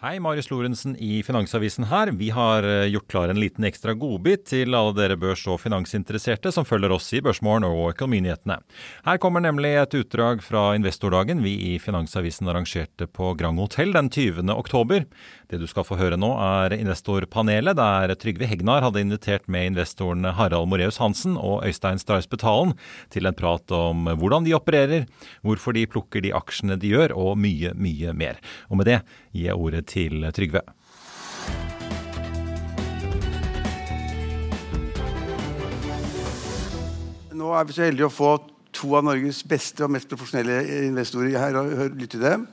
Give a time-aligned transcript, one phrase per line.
[0.00, 2.08] Hei, Marius Lorentzen i Finansavisen her.
[2.16, 6.48] Vi har eh, gjort klar en liten ekstra godbit til alle dere børs- og finansinteresserte
[6.56, 8.56] som følger oss i Børsmorgen og Økonominyhetene.
[9.04, 14.08] Her kommer nemlig et utdrag fra investordagen vi i Finansavisen arrangerte på Grand Hotell den
[14.08, 14.48] 20.
[14.54, 15.04] oktober.
[15.52, 20.32] Det du skal få høre nå, er investorpanelet, der Trygve Hegnar hadde invitert med investorene
[20.40, 22.72] Harald Moreus Hansen og Øystein Strauss Betalen
[23.12, 25.04] til en prat om hvordan de opererer,
[25.44, 28.40] hvorfor de plukker de aksjene de gjør, og mye, mye mer.
[28.72, 30.62] Og med det gir jeg ordet til Trygve.
[37.40, 38.34] Nå er vi så heldige å få
[38.76, 42.48] to av Norges beste og mest profesjonelle investorer her og lytte til dem.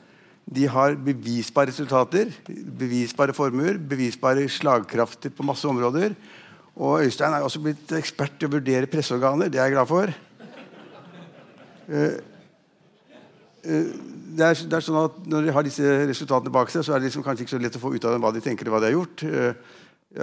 [0.47, 6.15] De har bevisbare resultater, bevisbare formuer, bevisbare slagkrafter på masse områder.
[6.77, 9.51] Og Øystein er også blitt ekspert til å vurdere presseorganer.
[9.51, 10.13] Det er jeg glad for.
[11.87, 12.19] Eh,
[13.67, 17.01] Det er, det er sånn at Når de har disse resultatene bak seg, så er
[17.01, 18.75] det liksom kanskje ikke så lett å få ut av dem hva de tenker og
[18.77, 19.23] hva de har gjort.
[19.27, 19.75] Eh,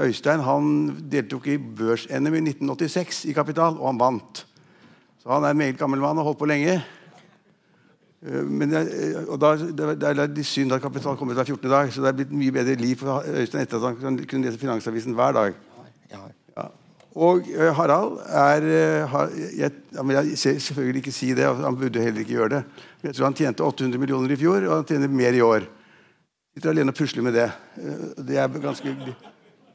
[0.07, 0.69] Øystein han
[1.13, 4.45] deltok i børs-NM i 1986 i Kapital, og han vant.
[5.23, 6.79] Så han er en meget gammel mann og har holdt på lenge.
[8.25, 8.83] Eh, Men det,
[9.29, 11.69] og da, det, er- litt synd at Kapital kommer ut hver 14.
[11.71, 14.59] dag, så det er blitt mye bedre liv for Øystein etter at han kunne lese
[14.63, 15.55] Finansavisen hver dag.
[16.11, 16.69] Ja.
[17.15, 21.77] Og eh, Harald er eh, har, jeg, jeg ser selvfølgelig ikke si det, og han
[21.79, 22.65] burde heller ikke gjøre det.
[23.05, 25.67] Jeg tror han tjente 800 millioner i fjor, og han tjener mer i år.
[26.55, 27.51] Sitter alene og pusler med det.
[27.77, 28.95] Eh, Det er ganske,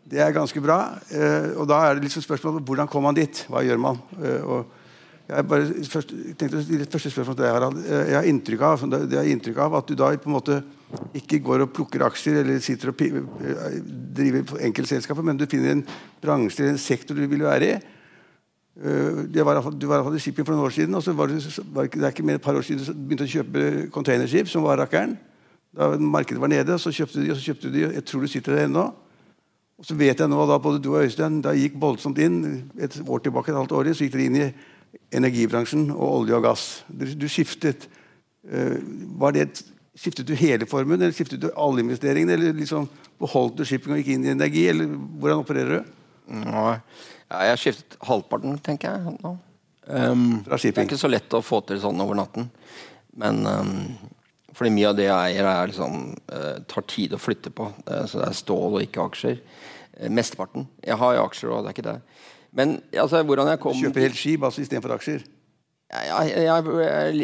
[0.10, 0.98] det er ganske bra.
[1.12, 3.46] Eh, Og da er det liksom spørsmålet hvordan kommer han dit?
[3.50, 4.00] Hva gjør man?
[4.18, 4.66] Eh, Og
[5.30, 6.10] jeg bare først,
[6.40, 7.86] tenkte å første spørsmål til deg, Harald.
[7.86, 10.64] Jeg har inntrykk av, det er inntrykk av at du da på en måte
[11.14, 15.86] ikke går og plukker aksjer eller sitter og driver enkeltselskaper, men du finner en
[16.20, 17.78] bransje eller en sektor du vil være i.
[18.80, 21.28] Eh, det var, du var i i shipping for noen år siden, og så var
[21.28, 21.42] det,
[21.74, 24.48] var det, det er ikke mer et par år siden du begynte å kjøpe containerskip,
[24.48, 25.18] som var rakkeren.
[25.76, 27.86] Da markedet var nede, så kjøpte de, og så kjøpte de.
[27.94, 28.90] Jeg tror du sitter der ennå.
[29.80, 32.40] Og så vet jeg nå da både du og Øystein da gikk voldsomt inn
[32.80, 34.48] et år tilbake, et halvt år så gikk dere inn i
[35.16, 36.66] energibransjen og olje og gass.
[36.88, 37.88] Du, du skiftet.
[38.50, 38.76] Eh,
[39.20, 39.62] var det,
[39.96, 42.36] skiftet du hele formuen, eller skiftet du alle investeringene?
[42.36, 44.66] Eller liksom beholdt du shipping og gikk inn i energi?
[44.72, 45.96] Eller hvordan opererer du?
[46.44, 46.76] Ja,
[47.30, 49.18] jeg har skiftet halvparten, tenker jeg.
[49.24, 49.36] nå.
[49.90, 52.50] Um, det er ikke så lett å få til sånn over natten.
[53.18, 53.74] Men um,
[54.54, 57.70] fordi mye av det jeg eier, er liksom, uh, tar tid å flytte på.
[57.88, 59.42] Uh, så det er stål og ikke aksjer.
[59.98, 60.68] Uh, mesteparten.
[60.86, 61.98] Jeg har jo aksjer òg, det er ikke det.
[62.56, 65.28] Men altså, hvordan jeg kom Kjøper helt skip altså istedenfor aksjer?
[65.90, 66.46] jeg,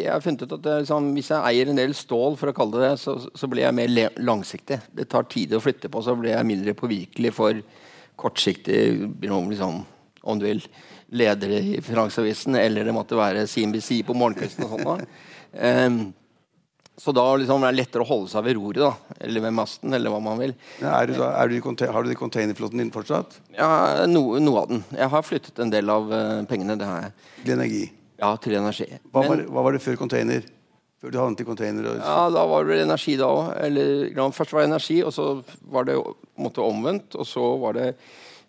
[0.09, 2.79] har funnet ut at det, liksom, Hvis jeg eier en del stål, for å kalle
[2.79, 4.79] det det, så, så blir jeg mer langsiktig.
[4.89, 7.61] Det tar tid å flytte på, så blir jeg mindre påvirkelig for
[8.17, 8.79] kortsiktig
[9.21, 9.83] liksom,
[10.25, 10.61] Om du vil
[11.15, 15.03] ledere i Finansavisen, eller det måtte være CNBC på morgenkvisten og sånn.
[15.53, 15.99] Em,
[16.97, 19.15] så da liksom, er det lettere å holde seg ved roret, da.
[19.19, 20.53] Eller ved masten, eller hva man vil.
[20.79, 23.35] Ja, Er du da, er du har du det i containerflåten din fortsatt?
[23.57, 24.83] Ja, no, Noe av den.
[24.95, 26.77] Jeg har flyttet en del av uh, pengene.
[26.79, 27.15] Det har jeg.
[27.43, 27.83] Til energi?
[28.21, 28.87] Ja, til energi.
[29.11, 30.47] Hva, Men- var, hva var det før container?
[31.03, 31.89] Før du havnet i container?
[31.91, 34.31] Og, Ja, da var det energi da òg.
[34.33, 35.27] Først var det energi, og så
[35.67, 35.99] var det
[36.39, 37.19] måte omvendt.
[37.19, 37.89] Og så var det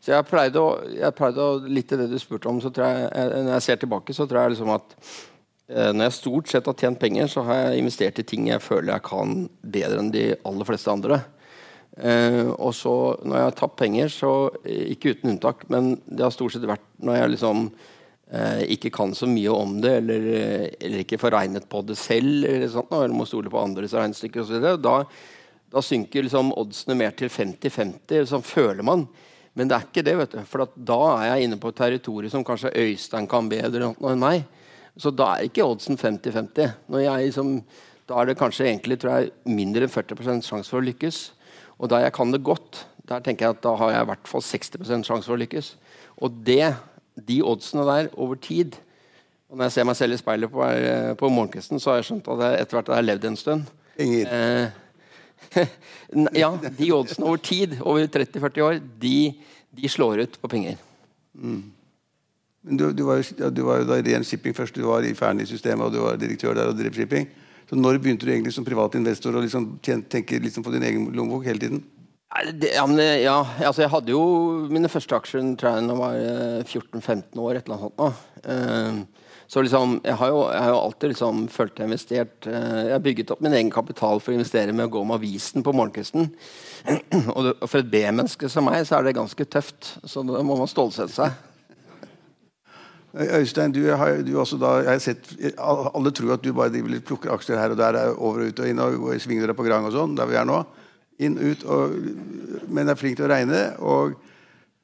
[0.06, 2.86] Så jeg pleide å, jeg pleide å Litt til det du spurte om, så tror
[2.86, 6.70] jeg, når jeg ser tilbake, så tror jeg liksom at eh, når jeg stort sett
[6.70, 9.34] har tjent penger, så har jeg investert i ting jeg føler jeg kan
[9.66, 11.18] bedre enn de aller fleste andre.
[11.98, 12.94] Eh, og så
[13.24, 14.32] når jeg har tapt penger, så
[14.62, 18.94] eh, ikke uten unntak, men det har stort sett vært når jeg liksom eh, ikke
[18.94, 22.70] kan så mye om det, eller, eh, eller ikke får regnet på det selv, eller,
[22.70, 24.70] sånt, eller må stole på andres regnestykker osv.
[24.86, 25.00] Da,
[25.74, 29.10] da synker liksom oddsene mer til 50-50, sånn føler man.
[29.56, 30.40] Men det er ikke det, vet du.
[30.48, 34.44] For da er jeg inne på et territorium som kanskje Øystein kan bedre enn meg.
[35.00, 36.74] Så da er ikke oddsen 50-50.
[36.92, 37.58] Når jeg liksom
[38.06, 41.22] da er det kanskje egentlig tror jeg, mindre enn 40 sjanse for å lykkes.
[41.82, 44.30] Og da jeg kan det godt, der tenker jeg at da har jeg i hvert
[44.30, 45.72] fall 60 sjanse for å lykkes.
[46.22, 46.74] Og det,
[47.28, 48.78] de oddsene der over tid
[49.46, 52.08] og Når jeg ser meg selv i speilet på, eh, på morgenkvisten, så har jeg
[52.08, 53.68] skjønt at jeg etter hvert har levd en stund.
[53.96, 54.26] Ingrid.
[54.26, 54.70] Eh,
[56.42, 59.16] ja, de oddsene over tid, over 30-40 år, de,
[59.76, 60.78] de, slår ut på penger.
[61.34, 61.64] Mm.
[62.66, 64.74] Men du, du, var jo, du, var jo, da ren shipping først.
[64.74, 67.28] Du var i Fearnley-systemet og du var direktør der og drev shipping.
[67.66, 71.10] Så når begynte du egentlig som privat investor å liksom tenke liksom på din egen
[71.14, 71.84] lommebok hele tiden?
[72.52, 74.22] Det, ja, men, ja, altså jeg hadde jo
[74.70, 76.16] mine første aksjer tror jeg, da jeg var
[76.66, 77.58] 14-15 eh, år.
[77.58, 78.18] et eller annet sånt.
[78.46, 82.78] Uh, så liksom, jeg har jo, jeg har jo alltid liksom følt jeg investert uh,
[82.88, 85.62] Jeg har bygget opp min egen kapital for å investere med å gå med avisen
[85.62, 86.32] på morgenkvisten.
[87.36, 89.92] og, og for et B-menneske som meg så er det ganske tøft.
[90.02, 91.36] Så da må man stålsette seg.
[93.16, 97.56] Øystein, du har, du da, jeg har sett, Alle tror at du bare plukker aksjer
[97.56, 100.16] her og der, over og ut og inn og svinger deg på Grang og sånn,
[100.18, 100.58] der vi er nå.
[101.22, 101.94] Inn, ut, og,
[102.68, 103.62] men er flink til å regne.
[103.78, 104.18] Og,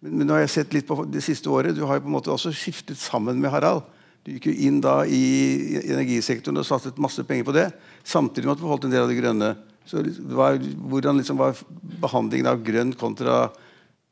[0.06, 1.76] men nå har jeg sett litt på det siste året.
[1.76, 3.84] Du har jo på en måte også skiftet sammen med Harald.
[4.22, 7.68] Du gikk jo inn da i energisektoren og satset masse penger på det.
[8.06, 9.48] Samtidig med at du beholdt en del av det grønne.
[9.88, 11.58] Så var, Hvordan liksom var
[12.02, 13.48] behandlingen av grønn kontra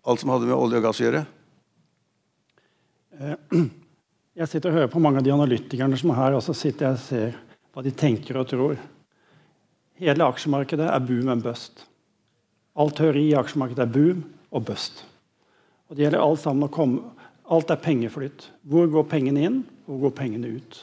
[0.02, 1.20] alt som hadde med olje og gass å gjøre?
[3.20, 3.36] Eh,
[4.40, 6.88] jeg sitter og hører på mange av de analytikerne som er her, og så sitter
[6.88, 7.38] jeg og ser
[7.70, 8.80] hva de tenker og tror.
[10.00, 11.84] Hele aksjemarkedet er boom and bust.
[12.74, 15.04] All teori i aksjemarkedet er boom og bust.
[15.86, 17.19] Og det gjelder alt sammen å komme
[17.50, 18.46] Alt er pengeflytt.
[18.62, 20.80] Hvor går pengene inn, hvor går pengene ut?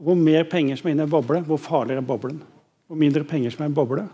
[0.00, 2.40] Hvor mer penger som er inne i en boble, hvor farligere er boblen?
[2.88, 4.06] Hvor mindre penger som er i en boble,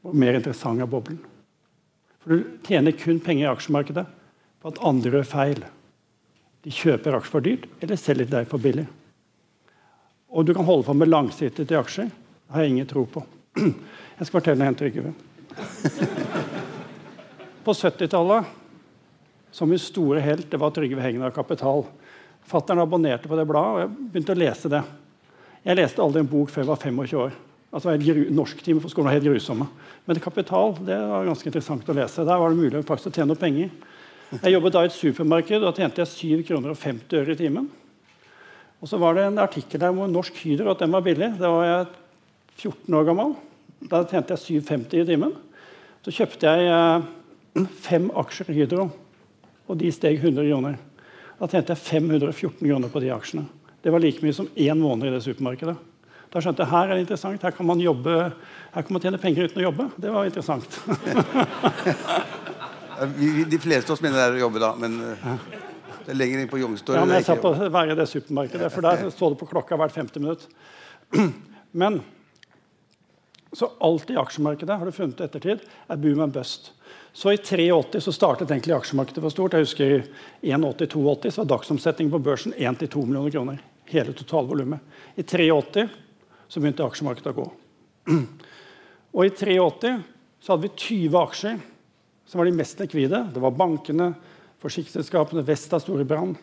[0.00, 1.18] hvor mer interessant er boblen?
[2.22, 4.06] For Du tjener kun penger i aksjemarkedet
[4.62, 5.64] på at andre gjør feil.
[6.64, 8.86] De kjøper aksjer for dyrt eller selger deg for billig.
[10.30, 12.08] Og du kan holde på med langsiktige aksjer.
[12.10, 13.22] Det har jeg ingen tro på.
[14.16, 15.10] Jeg skal fortelle en Trygve.
[17.66, 18.46] På 70-tallet,
[19.56, 21.86] som min store helt, det var Trygve Hegnar Kapital.
[22.44, 24.82] Fattern abonnerte på det bladet, og jeg begynte å lese det.
[25.64, 27.38] Jeg leste aldri en bok før jeg var 25 år.
[27.72, 27.94] Altså,
[28.36, 29.66] Norsktimer på skolen var helt grusomme.
[30.04, 32.26] Men Kapital det var ganske interessant å lese.
[32.28, 33.72] Der var det mulig faktisk å tjene noe penger.
[34.36, 36.12] Jeg jobbet da i et supermarked, og da tjente jeg
[36.42, 37.70] 7 kroner og 50 øre i timen.
[38.84, 41.32] Og så var det en artikkel der hvor Norsk Hydro at den var billig.
[41.40, 41.88] Da var jeg
[42.60, 43.34] 14 år gammel.
[43.88, 45.32] Da tjente jeg 7,50 i timen.
[46.04, 48.90] Så kjøpte jeg eh, fem aksjer i Hydro,
[49.66, 50.78] og de steg 100 kroner.
[51.36, 53.44] Da tjente jeg 514 kroner på de aksjene.
[53.82, 55.76] Det var like mye som én måned i det supermarkedet.
[56.32, 58.14] Da skjønte jeg her er det interessant, her kan man jobbe,
[58.74, 59.86] her kan man tjene penger uten å jobbe.
[60.00, 60.80] Det var interessant.
[62.96, 65.34] De fleste av oss mener det er å jobbe da, men uh,
[66.06, 66.96] det er lenger inn på Youngstorget.
[66.96, 69.76] Ja, men jeg satt på hver i det supermarkedet, for der så det på klokka
[69.76, 70.46] hvert 50 minutt.
[71.76, 71.98] Men
[73.52, 76.70] så alt i aksjemarkedet har du funnet ettertid, er boom and bust.
[77.16, 79.54] Så I 83 så startet egentlig aksjemarkedet for stort.
[79.56, 79.92] Jeg husker
[80.44, 83.62] I 81-82 så var dagsomsetningen på børsen 1-2 millioner kroner.
[83.88, 84.82] Hele totalvolumet.
[85.16, 85.86] I 83
[86.44, 87.46] så begynte aksjemarkedet å gå.
[89.16, 89.94] Og I 83
[90.44, 91.64] så hadde vi 20 aksjer
[92.28, 93.22] som var de mest likvide.
[93.32, 94.12] Det var bankene,
[94.60, 96.36] forsikringsselskapene, Vesta Storebrand,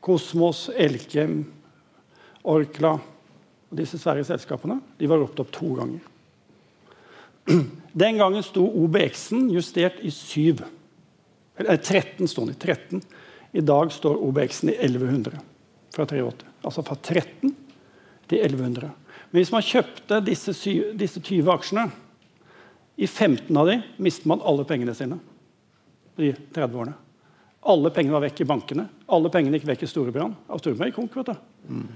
[0.00, 1.42] Kosmos, Elkem,
[2.48, 4.80] Orkla og disse svære selskapene.
[4.96, 6.12] De var ropt opp to ganger.
[7.94, 10.58] Den gangen sto OBX-en justert i 7.
[11.56, 12.58] Eller 13 sto den i.
[12.58, 13.02] 13.
[13.54, 15.38] I dag står OBX-en i 1100
[15.94, 16.48] fra 83.
[16.66, 17.54] Altså fra 13
[18.26, 18.90] til 1100.
[19.30, 20.56] Men hvis man kjøpte disse,
[20.98, 21.86] disse 20 aksjene
[22.98, 25.20] i 15 av de mistet man alle pengene sine.
[26.18, 26.96] de 30 årene.
[27.66, 28.88] Alle pengene var vekk i bankene.
[29.10, 30.34] Alle pengene gikk vekk i Storebrand.
[30.50, 31.16] Av Storebrand gikk konk.
[31.16, 31.34] vet du.
[31.70, 31.86] Mm.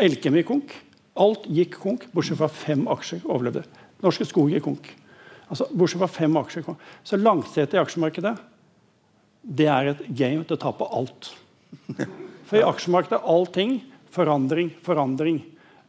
[0.00, 0.74] Elkem gikk konk.
[1.20, 3.66] Alt gikk konk, bortsett fra fem aksjer overlevde.
[4.02, 4.88] Norske Skog gikk konk.
[5.52, 6.64] Altså, bortsett fra fem aksjer.
[7.04, 8.36] Så langsetet i aksjemarkedet
[9.42, 11.32] det er et game til å tape alt.
[12.48, 13.74] For i aksjemarkedet er allting
[14.12, 15.42] forandring, forandring.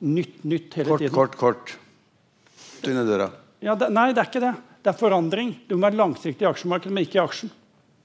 [0.03, 1.15] Nytt, nytt hele kort, tiden.
[1.15, 2.87] Kort, kort, kort.
[2.89, 3.29] Under døra.
[3.63, 4.53] Ja, det, nei, det er ikke det.
[4.83, 5.53] Det er forandring.
[5.69, 7.53] Du må være langsiktig i aksjemarkedet, men ikke i aksjen.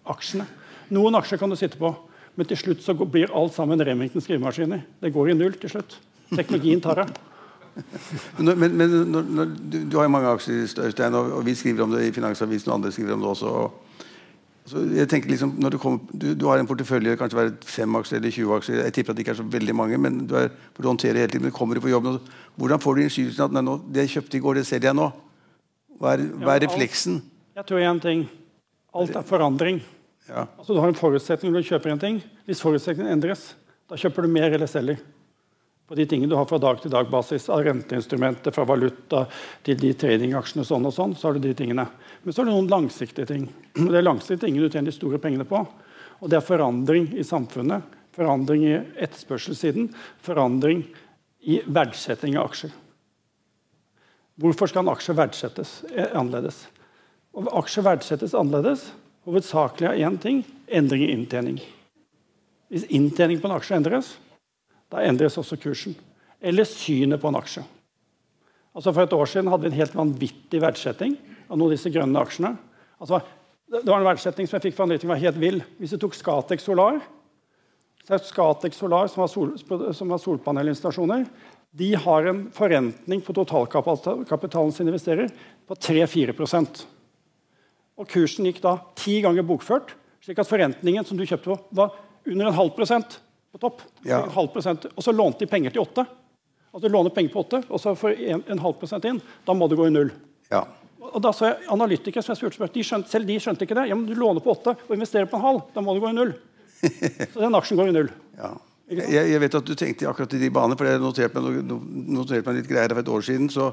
[0.07, 0.47] aksjene.
[0.95, 1.91] Noen aksjer kan du sitte på,
[2.39, 4.85] men til slutt så blir alt sammen Remington skrivemaskiner.
[5.03, 5.99] Det går i null til slutt.
[6.31, 7.09] Teknologien tar det.
[8.39, 11.55] Men, men, men når, når, du, du, har jo mange aksjer, Øystein, og, og, vi
[11.55, 13.47] skriver om det i Finansavisen, og andre skriver om det også.
[13.47, 13.85] Og,
[14.69, 17.95] så jeg tenker liksom, når du, kommer, du, du har en portefølje, kanskje være fem
[18.01, 18.81] aksjer eller 20 aksjer.
[18.85, 21.33] Jeg tipper at det ikke er så veldig mange, men du er, du håndterer hele
[21.33, 21.47] tiden.
[21.49, 22.11] Men kommer du på jobb,
[22.61, 25.09] hvordan får du innskytelsen at nei, det jeg kjøpte i går, det selger jeg nå?
[25.99, 27.23] Hva er, hva er refleksen?
[27.59, 28.27] Jeg tror én ting.
[28.95, 29.81] Alt er forandring.
[30.29, 30.45] Ja.
[30.59, 32.21] Altså, du har en forutsetning når du kjøper en ting.
[32.47, 33.55] Hvis forutsetningen endres,
[33.89, 35.01] da kjøper du mer eller selger.
[35.89, 39.23] På de tingene du har fra dag til dag-basis, av renteinstrumenter, fra valuta
[39.65, 41.87] til de tradingaksjene sånn og sånn, så har du de tingene.
[42.23, 43.47] Men så er det noen langsiktige ting.
[43.73, 45.63] Det er langsiktige tingene du tjener de store pengene på.
[46.21, 49.89] Og det er forandring i samfunnet, forandring i etterspørselssiden,
[50.27, 50.85] forandring
[51.49, 52.77] i verdsetting av aksjer.
[54.39, 56.67] Hvorfor skal en aksje verdsettes eh, annerledes?
[57.33, 58.91] Og aksjer verdsettes annerledes
[59.25, 61.59] hovedsakelig av én ting endring i inntjening.
[62.69, 64.17] Hvis inntjening på en aksje endres,
[64.93, 65.97] da endres også kursen.
[66.41, 67.65] Eller synet på en aksje.
[68.77, 71.17] Altså For et år siden hadde vi en helt vanvittig verdsetting
[71.49, 72.55] av noen av disse grønne aksjene.
[73.03, 73.21] Altså,
[73.69, 75.63] det var en verdsetting som jeg fikk fra analytikeren var helt vill.
[75.81, 77.01] Hvis du tok Scatec Solar,
[78.07, 79.55] så er Scatec Solar, som har, sol,
[79.95, 81.27] som har solpanelinstallasjoner,
[81.79, 85.29] de har en forrentning på totalkapitalen sin investerer
[85.69, 86.81] på 3-4%
[88.01, 89.93] Og Kursen gikk da ti ganger bokført,
[90.25, 93.19] slik at forrentningen som du kjøpte på, var under en halv prosent
[93.59, 93.85] på topp.
[94.07, 94.23] Ja.
[94.35, 96.07] Halv prosent, og så lånte de penger til åtte.
[96.69, 99.21] Altså du låner penger på åtte, og så får en, en halv prosent inn.
[99.47, 100.13] Da må du gå i null.
[100.53, 100.65] Ja.
[101.09, 103.89] Og da så jeg Analytikere som jeg spurte, de skjønte, selv de skjønte ikke det.
[103.91, 105.63] Ja, men Du låner på åtte og investerer på en halv.
[105.75, 106.35] Da må du gå i null.
[107.33, 108.11] Så den aksjen går i null.
[108.39, 108.55] Ja.
[108.89, 111.73] Jeg, jeg, vet at du tenkte akkurat i de baner, for jeg noterte meg,
[112.09, 113.51] notert meg litt greier for et år siden.
[113.53, 113.73] Så,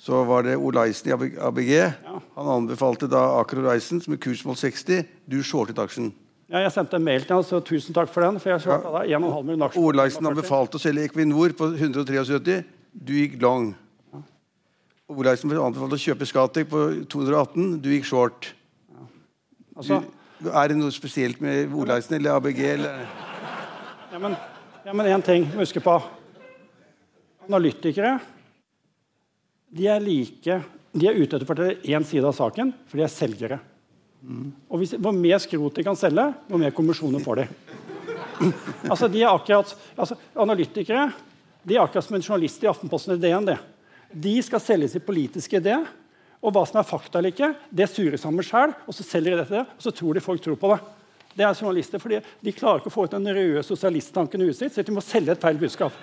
[0.00, 1.70] så var det Olaisen i ABG.
[1.70, 2.16] Ja.
[2.38, 5.04] Han anbefalte da Aker Horizon med kursmål 60.
[5.30, 6.10] Du shortet aksjen.
[6.50, 8.40] Ja, jeg sendte en mail til ham, så tusen takk for den.
[8.42, 8.78] for jeg ja.
[8.82, 10.24] da 1,5 millioner aksjer.
[10.26, 12.56] har befalt å selge Equinor på 173.
[12.90, 13.68] Du gikk long.
[15.10, 17.76] Olaisen anbefalte å kjøpe Scatec på 218.
[17.82, 18.50] Du gikk short.
[18.90, 19.06] Ja.
[19.76, 20.00] Altså,
[20.40, 22.60] du, er det noe spesielt med Olaisen eller ABG?
[22.74, 23.06] Eller?
[24.10, 24.36] Ja, men,
[24.88, 25.96] ja, men én ting må huske på.
[27.46, 28.18] Analytikere
[29.70, 33.60] de er like De er ute etter én side av saken, for de er selgere.
[34.68, 37.48] Og hvis, Hvor mer skrot de kan selge, hvor mer kommisjoner får de.
[38.90, 41.10] altså, de er akkurat, altså, Analytikere
[41.62, 43.58] de er akkurat som en journalist i Aftenposten eller DN.
[44.12, 45.76] De skal selge sin politiske idé.
[46.40, 48.72] Og hva som er fakta eller ikke, det surer sammen sjøl.
[48.88, 50.80] Og så selger de dette, og så tror de folk tror på det.
[51.36, 54.58] Det er journalister, fordi De klarer ikke å få ut den røde sosialisttanken i huet
[54.58, 55.94] sitt, så de må selge et feil budskap.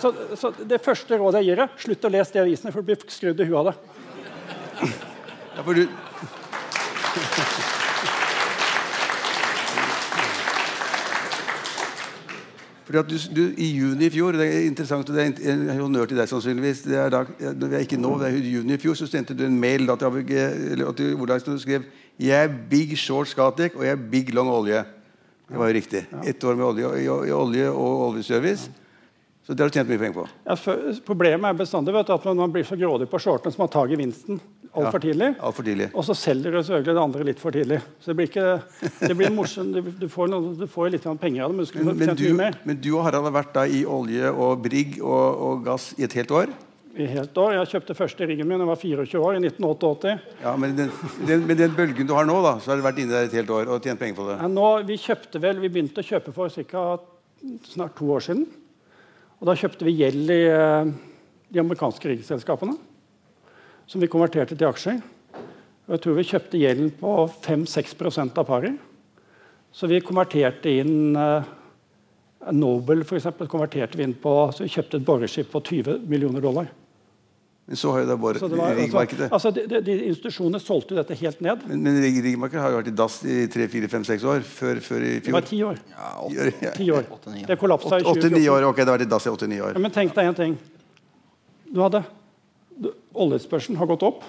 [0.00, 2.90] Så, så Det første rådet jeg gir deg, slutt å lese de avisene, for du
[2.90, 3.76] blir skrudd i huet av det.
[5.58, 5.84] Ja, for du...
[12.88, 15.80] Fordi at du, du, I juni i fjor det er interessant, og det er en
[15.82, 18.78] honnør til deg sannsynligvis det er da, det er ikke nå, det er i juni
[18.78, 20.32] i fjor, så sendte du en mail da, til ABG,
[20.72, 21.84] eller til Olaisen og du skrev
[22.18, 24.80] jeg er big short Scatec og jeg er big long olje.
[25.48, 26.00] Det var jo riktig.
[26.24, 28.72] Ett år med olje, i, i olje og oljeservice.
[29.48, 30.24] Så det har du tjent mye penger på.
[30.44, 33.62] Ja, for, problemet er bestandig vet du, at man blir så grådig på shortene som
[33.64, 34.36] man tar gevinsten
[34.68, 35.28] altfor ja, tidlig.
[35.40, 35.88] Alt for tidlig.
[35.94, 37.78] Og så selger du selvfølgelig det andre litt for tidlig.
[37.96, 38.46] Så det blir ikke
[39.00, 39.72] det blir morsomt.
[39.72, 41.64] Du, du, får noe, du får litt penger av det.
[41.64, 42.28] Men, men, men, du,
[42.68, 46.04] men du og Harald har vært da i olje og brigg og, og gass i
[46.04, 46.52] et helt år?
[46.98, 47.52] i helt år.
[47.54, 50.14] Jeg kjøpte første riggen min da jeg var 24 år, i 1988.
[50.42, 50.88] Ja, Men den,
[51.28, 53.36] den, med den bølgen du har nå, da, så har du vært inne der et
[53.38, 54.38] helt år og tjent penger på det?
[54.40, 56.86] Ja, nå, vi kjøpte vel, vi begynte å kjøpe for ca.
[57.70, 58.48] snart to år siden.
[59.38, 60.88] Og da kjøpte vi gjeld i uh,
[61.48, 62.74] de amerikanske riggselskapene.
[63.88, 64.98] Som vi konverterte til aksjer.
[65.86, 67.12] Og jeg tror vi kjøpte gjelden på
[67.46, 67.94] 5-6
[68.26, 68.74] av pari.
[69.72, 71.46] Så vi konverterte inn uh,
[72.54, 76.68] Nobel for eksempel, så vi kjøpte et boreskip på 20 millioner dollar.
[77.68, 81.16] Men så har jo det bare det altså, altså, de, de, Institusjonene solgte jo dette
[81.20, 81.66] helt ned.
[81.68, 84.40] Men, men riggmarkedet har jo vært i dass i tre-fire-fem-seks år.
[84.40, 85.26] Før, før, i fjor.
[85.26, 85.82] Det var ti år.
[85.92, 86.72] Ja, åtte, ja.
[86.78, 87.04] Ti år.
[87.50, 88.48] Det kollapsa i 2014.
[88.54, 89.76] år, ok, det har vært i dass i åtte-ni år.
[89.76, 90.56] Ja, men tenk deg en ting.
[91.68, 92.06] Du hadde
[93.18, 94.24] Oljespørselen har gått opp.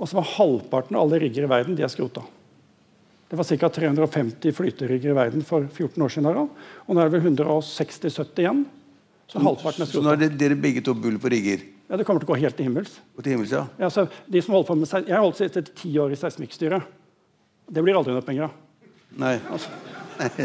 [0.00, 2.26] Og så var halvparten av alle rigger i verden de er skrota.
[3.30, 3.68] Det var ca.
[3.70, 6.38] 350 flyterigger i verden for 14 år siden.
[6.40, 8.64] Og nå er det vel 160-70 igjen.
[9.30, 10.00] Så halvparten er skrota.
[10.00, 11.62] Så nå er det, dere begge to bull på rigger?
[11.90, 13.00] Ja, Det kommer til å gå helt til himmels.
[13.18, 13.64] Og til himmels, ja.
[13.80, 16.92] ja så de som holder på med, Jeg har holdt etter ti år i seismikkstyret.
[17.70, 18.54] Det blir aldri noe penger av.
[19.18, 19.36] Nei.
[19.50, 19.72] Altså.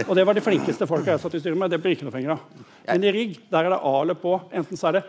[0.08, 1.70] Og det var de flinkeste folka jeg satt i styret med.
[1.70, 2.66] Det blir ikke noe penger av.
[2.88, 4.40] Men i rigg der er det A eller på.
[4.56, 5.04] Enten så er det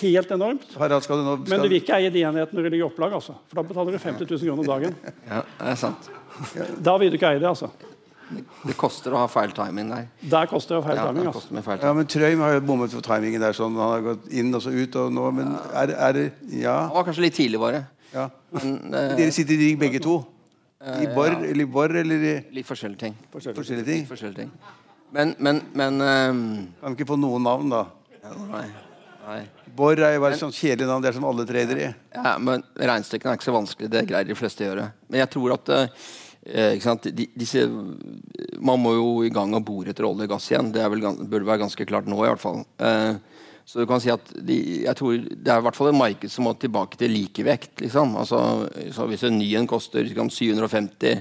[0.00, 1.54] helt enormt, Harald, skal du nå, skal...
[1.54, 3.14] men du vil ikke eie de enhetene når du ligger i opplag.
[3.16, 3.34] Altså.
[3.48, 4.98] For da betaler du 50 000 kroner dagen.
[5.24, 6.10] Ja, det er sant.
[6.84, 7.70] Da vil du ikke eie det, altså.
[8.30, 10.08] Det koster å ha feil timing der.
[10.32, 11.28] Der koster det å ha feil ja, timing.
[11.30, 11.48] Altså.
[11.50, 11.86] Feil timing.
[11.86, 13.56] Ja, men Trøim har jo bommet på timingen der.
[13.56, 14.98] sånn, Han har gått inn og så ut.
[15.00, 16.26] og nå, men er, er det
[16.60, 16.76] Ja.
[16.88, 17.86] Han var kanskje litt tidlig, bare.
[18.14, 18.28] Ja.
[18.54, 20.20] Men, uh, Dere sitter i rigg begge to?
[20.80, 21.40] I bor, ja.
[21.50, 23.16] eller i bor, eller i Litt forskjellige ting.
[23.32, 24.04] Forskjellige, forskjellige ting?
[24.04, 24.54] Litt forskjellige ting.
[25.10, 26.40] Men, men, men um...
[26.80, 27.84] Kan vi ikke få noen navn, da?
[28.22, 28.64] Ja, nei.
[29.26, 29.42] nei.
[29.76, 31.02] Bor er jo bare et sånt kjedelig navn.
[31.04, 31.92] Det er som alle trader i.
[32.14, 33.90] Ja, men Regnestykkene er ikke så vanskelig.
[33.92, 34.88] Det greier de fleste å gjøre.
[35.10, 36.29] Men jeg tror at uh, Eh?
[36.40, 37.66] De, disse,
[38.64, 40.70] man må jo i gang og bore etter olje og gass igjen.
[40.72, 42.62] Det vel, burde være ganske klart nå, i hvert fall.
[42.80, 43.18] Eh,
[43.70, 46.32] så du kan si at de, jeg tror Det er i hvert fall et marked
[46.32, 47.76] som må tilbake til likevekt.
[47.84, 48.16] Liksom.
[48.18, 48.40] Altså,
[48.96, 51.20] så hvis en ny en koster liksom, 750,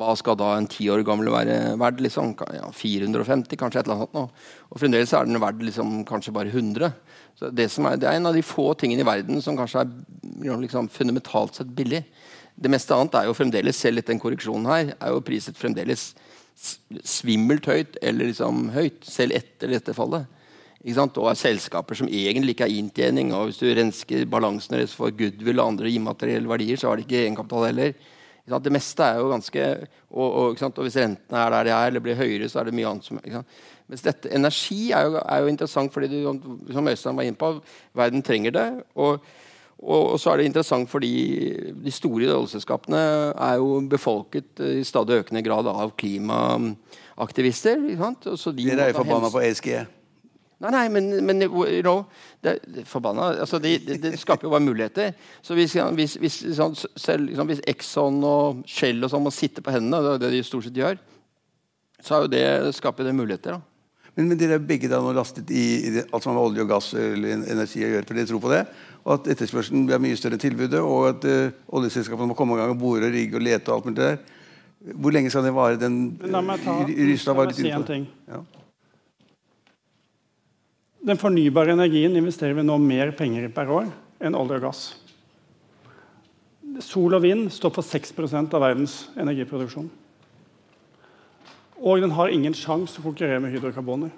[0.00, 2.00] hva skal da en ti år gammel være verdt?
[2.06, 2.32] Liksom?
[2.56, 4.16] Ja, 450, kanskje et eller annet.
[4.16, 4.24] Nå.
[4.70, 6.92] Og fremdeles er den verdt liksom, kanskje bare 100.
[7.36, 10.62] Så det, er, det, er, en av de få tingene i verden som kanskje er
[10.62, 12.04] liksom, fundamentalt sett billig.
[12.60, 16.10] Det meste annet er jo fremdeles, selv etter den korreksjonen her, er jo priset fremdeles
[17.08, 20.28] svimmelt høyt eller liksom høyt, selv etter dette fallet
[20.80, 23.34] og er selskaper som egentlig ikke har inntjening.
[23.34, 27.02] og Hvis du rensker balansen deres for goodwill og andre immaterielle verdier, så har de
[27.02, 27.92] ikke egenkapital heller.
[28.50, 32.00] Det meste er jo ganske og, og, og, hvis rentene er der de er, eller
[32.00, 33.20] blir høyere, så er det mye annet som
[33.90, 36.40] Mens dette, Energi er jo, er jo interessant, fordi du,
[36.72, 37.60] som Øystein var inne på,
[37.94, 38.82] verden trenger det.
[38.94, 39.20] Og,
[39.80, 41.14] og, så er det interessant fordi
[41.80, 43.00] de store oljeselskapene
[43.32, 47.80] er jo befolket i stadig økende grad av klimaaktivister.
[48.36, 49.70] Så de Dere er jo forbanna på ESG.
[50.60, 52.02] Nei, nei, men, men you know,
[52.44, 55.14] det, det, forbanna, altså det, det, det, skaper jo bare muligheter.
[55.40, 59.64] Så hvis, hvis, hvis, sånn, selv, liksom, hvis Exxon og Shell og sånn må sitte
[59.64, 61.00] på hendene, det er det de stort sett gjør,
[62.04, 62.44] så er jo det,
[62.76, 63.56] skaper det muligheter.
[63.56, 63.64] da.
[64.18, 66.64] Men, men dere er begge da nå lastet i, i alt som har med olje
[66.66, 68.62] og gass eller energi å gjøre, for dere tror på det?
[69.10, 72.74] At etterspørselen blir mye større enn tilbudet, og at uh, oljeselskapene må komme i gang
[72.74, 74.20] og bore og rigge og lete og alt mulig der.
[74.96, 75.76] Hvor lenge skal det vare?
[75.80, 78.06] den La meg, ta, la meg si en ting.
[78.30, 78.40] Ja.
[81.10, 83.88] Den fornybare energien investerer vi nå mer penger i per år
[84.20, 84.82] enn olje og gass.
[86.84, 89.88] Sol og vind står for 6% av verdens energiproduksjon.
[91.80, 94.12] Og den har ingen sjanse å konkurrere med hydrokarboner.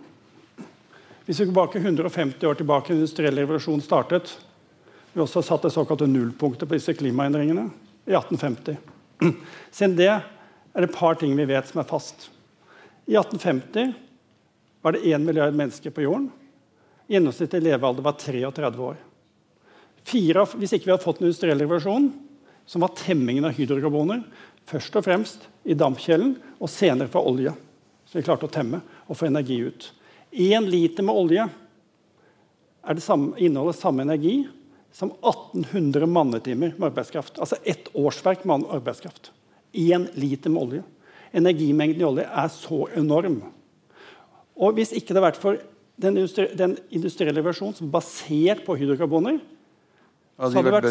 [1.26, 4.34] Hvis vi går tilbake 150 år tilbake, den industrielle revolusjonen startet,
[5.12, 7.66] vi også satt det såkalte nullpunktet på disse klimaendringene
[8.08, 8.78] i 1850.
[9.70, 10.22] Siden det er
[10.72, 12.30] det et par ting vi vet som er fast.
[13.04, 13.92] I 1850
[14.82, 16.30] var det 1 milliard mennesker på jorden.
[17.12, 19.00] Gjennomsnittlig levealder var 33 år.
[20.02, 22.08] Fire, hvis ikke vi hadde fått en industrielle revolusjonen,
[22.66, 24.22] som var temmingen av hydrokarboner,
[24.70, 27.52] først og fremst i dampkjelen, og senere fra olje,
[28.06, 29.90] som vi klarte å temme og få energi ut.
[30.32, 31.46] Én liter med olje
[33.02, 34.46] samme, inneholder samme energi
[34.92, 37.38] som 1800 mannetimer med arbeidskraft.
[37.38, 39.32] Altså ett årsverk med arbeidskraft.
[39.72, 40.82] Én liter med olje.
[41.32, 43.40] Energimengden i olje er så enorm.
[44.56, 45.60] Og Hvis ikke det hadde vært for
[45.96, 49.40] den, industri den industrielle versjonen som er basert på hydrokarboner
[50.36, 50.88] så hadde, vært,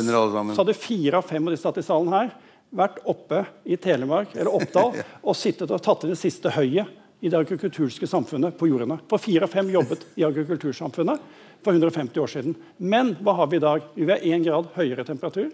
[0.55, 2.29] så hadde fire av fem av de satt i salen her
[2.71, 4.95] vært oppe i Telemark eller Oppdal
[5.27, 6.87] og sittet og tatt inn det siste høyet
[7.21, 8.97] i det agrikulturske samfunnet på jordene.
[9.09, 11.25] For fire av fem jobbet i agrikultursamfunnet
[11.63, 12.55] for 150 år siden.
[12.77, 13.83] Men hva har vi i dag?
[13.95, 15.51] Vi har 1 grad høyere temperatur.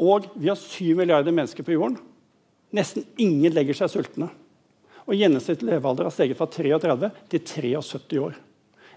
[0.00, 1.98] Og vi har 7 milliarder mennesker på jorden.
[2.74, 4.30] Nesten ingen legger seg sultne.
[5.08, 7.44] Og gjennomsnittlig levealder har steget fra 33 til
[7.82, 8.38] 73 år.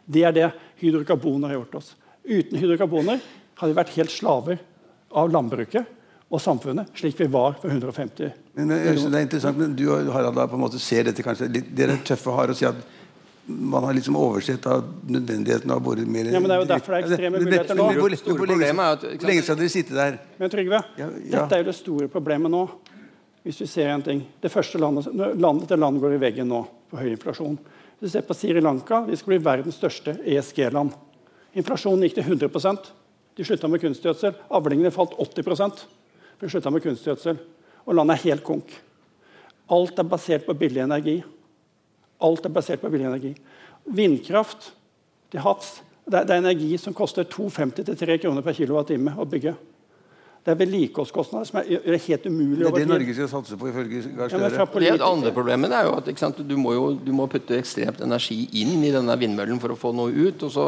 [0.05, 1.95] Det er det hydrokarboner har gjort oss.
[2.23, 3.21] Uten hydrokarboner
[3.59, 4.61] hadde vi vært helt slaver
[5.13, 5.89] av landbruket
[6.33, 10.35] og samfunnet, slik vi var for 150 men, men, det er interessant, men Du Harald,
[10.37, 12.73] da, på en måte ser dette kanskje litt, Dere er tøffe og harde og sier
[12.73, 13.02] at
[13.45, 16.67] man har liksom oversett av nødvendigheten av å bore mer ja, men Det er jo
[16.69, 17.87] derfor det er ekstreme muligheter nå.
[17.89, 20.17] Hvor, hvor, hvor, hvor lenge skal dere sitte der?
[20.39, 21.31] Men Trygve, ja, ja.
[21.35, 22.63] dette er jo det store problemet nå.
[23.43, 26.61] Hvis vi ser en ting, Det første landet, landet til land går i veggen nå
[26.89, 27.57] på høy inflasjon.
[27.99, 30.95] Hvis du ser på Sri Lanka, vi skal bli verdens største ESG-land.
[31.59, 32.91] Inflasjonen gikk til 100%
[33.35, 34.35] De slutta med kunstgjødsel.
[34.53, 37.37] Avlingene falt 80 for de slutta med kunstgjødsel.
[37.85, 38.69] Og landet er helt konk.
[39.73, 41.23] Alt er basert på billig energi.
[42.21, 43.33] Alt er basert på billig energi.
[43.85, 44.71] Vindkraft
[45.33, 49.53] til havs det er, det er energi som koster 2,50-3 kroner per kWh å bygge.
[50.43, 52.59] Det er vedlikeholdskostnader som er helt umulig.
[52.59, 54.49] Det er det Norge skal satse på, ifølge Gahr Støre.
[54.83, 58.03] Ja, det andre problemet er jo at sant, du, må jo, du må putte ekstremt
[58.03, 60.43] energi inn i denne vindmøllen for å få noe ut.
[60.43, 60.67] og så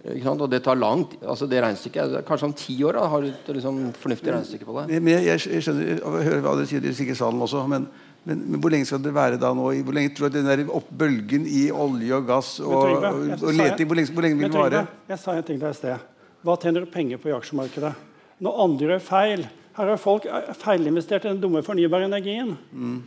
[0.00, 1.18] og det tar langt.
[1.26, 4.78] altså det regnestykket, Kanskje om ti år da, har du et liksom, fornuftig regnestykke på
[4.78, 5.00] det.
[5.02, 7.84] Men jeg, jeg skjønner, jeg hører hva dere sier, dere sikkert salen også, men,
[8.24, 9.70] men, men, hvor lenge skal det være da nå?
[9.86, 13.56] Hvor lenge tror du den der bølgen i olje og gass og, Trygve, og, og
[13.56, 14.84] leting, hvor lenge, hvor lenge vil det vare?
[15.08, 16.06] Jeg sa en ting der i sted.
[16.44, 17.94] Hva tjener du penger på i aksjemarkedet?
[18.40, 19.42] når andre gjør feil.
[19.76, 20.26] Her har folk
[20.60, 22.56] feilinvestert i den dumme fornybare energien.
[22.72, 23.02] Mm.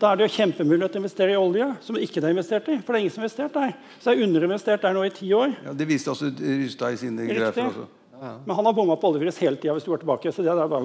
[0.00, 2.76] Da er det jo kjempemulighet å investere i olje, som ikke er investert i.
[2.84, 3.76] For det er ingen som har investert der.
[3.96, 5.54] Så det er underinvestert der nå i ti år.
[5.64, 7.70] Ja, Det viste også Rystad i sine grafer.
[7.70, 7.86] også.
[8.16, 8.32] Ja.
[8.46, 10.32] Men han har bomma på oljepris hele tida hvis du går tilbake.
[10.32, 10.84] Så det er bare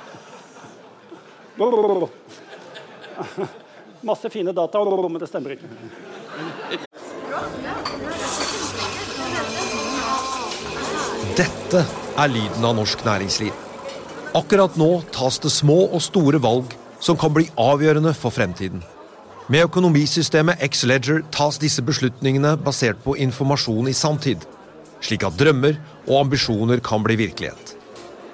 [4.10, 5.68] Masse fine data, men det stemmer ikke.
[11.36, 11.84] Dette
[12.18, 13.52] er lyden av norsk næringsliv.
[14.36, 18.82] Akkurat nå tas det små og store valg som kan bli avgjørende for fremtiden.
[19.50, 24.44] Med økonomisystemet X-Leger tas disse beslutningene basert på informasjon i samtid,
[25.02, 27.79] slik at drømmer og ambisjoner kan bli virkelighet.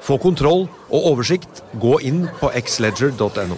[0.06, 3.56] Få kontroll og oversikt, gå inn på xledger.no.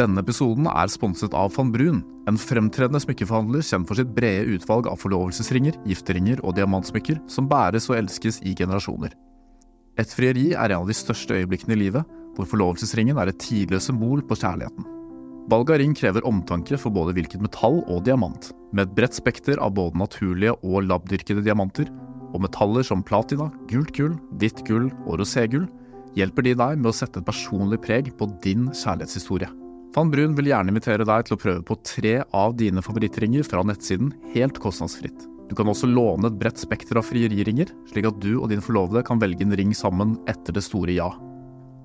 [0.00, 4.88] Denne episoden er sponset av van Brun, en fremtredende smykkeforhandler kjent for sitt brede utvalg
[4.90, 9.14] av forlovelsesringer, gifteringer og diamantsmykker som bæres og elskes i generasjoner.
[10.00, 13.92] Et frieri er en av de største øyeblikkene i livet, hvor forlovelsesringen er et tidløst
[13.92, 14.96] symbol på kjærligheten.
[15.50, 18.50] Valg av ring krever omtanke for både hvilket metall og diamant.
[18.74, 21.90] Med et bredt spekter av både naturlige og labdyrkede diamanter,
[22.30, 25.66] og metaller som platina, gult gull, hvitt gull og roségull,
[26.18, 29.50] hjelper de deg med å sette et personlig preg på din kjærlighetshistorie.
[29.94, 33.64] Van Brun vil gjerne invitere deg til å prøve på tre av dine favorittringer fra
[33.66, 35.26] nettsiden helt kostnadsfritt.
[35.50, 39.02] Du kan også låne et bredt spekter av frieriringer, slik at du og din forlovede
[39.06, 41.08] kan velge en ring sammen etter det store ja.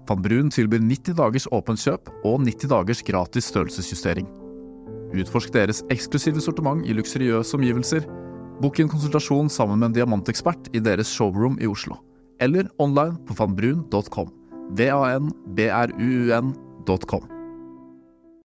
[0.06, 4.28] Van Brun tilbyr 90 dagers åpent kjøp og 90 dagers gratis størrelsesjustering.
[5.18, 8.06] Utforsk deres eksklusive sortiment i luksuriøse omgivelser.
[8.62, 11.96] Book en konsultasjon sammen med en diamantekspert i deres showroom i Oslo.
[12.40, 14.30] Eller online på vanbrun.com.
[14.78, 15.34] V-a-n-b-r-u-u-n.com.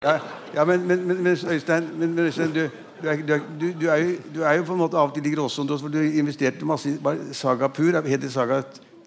[0.03, 0.18] Ja,
[0.55, 2.68] ja men, men, men, men Øystein, men, men Øystein du,
[3.03, 5.14] du, er, du, er, du, er jo, du er jo på en måte av og
[5.14, 5.79] til i gråsonen.
[5.79, 6.99] For du investerte masse i
[7.37, 7.92] Saga Pur.
[8.03, 8.62] Het det Saga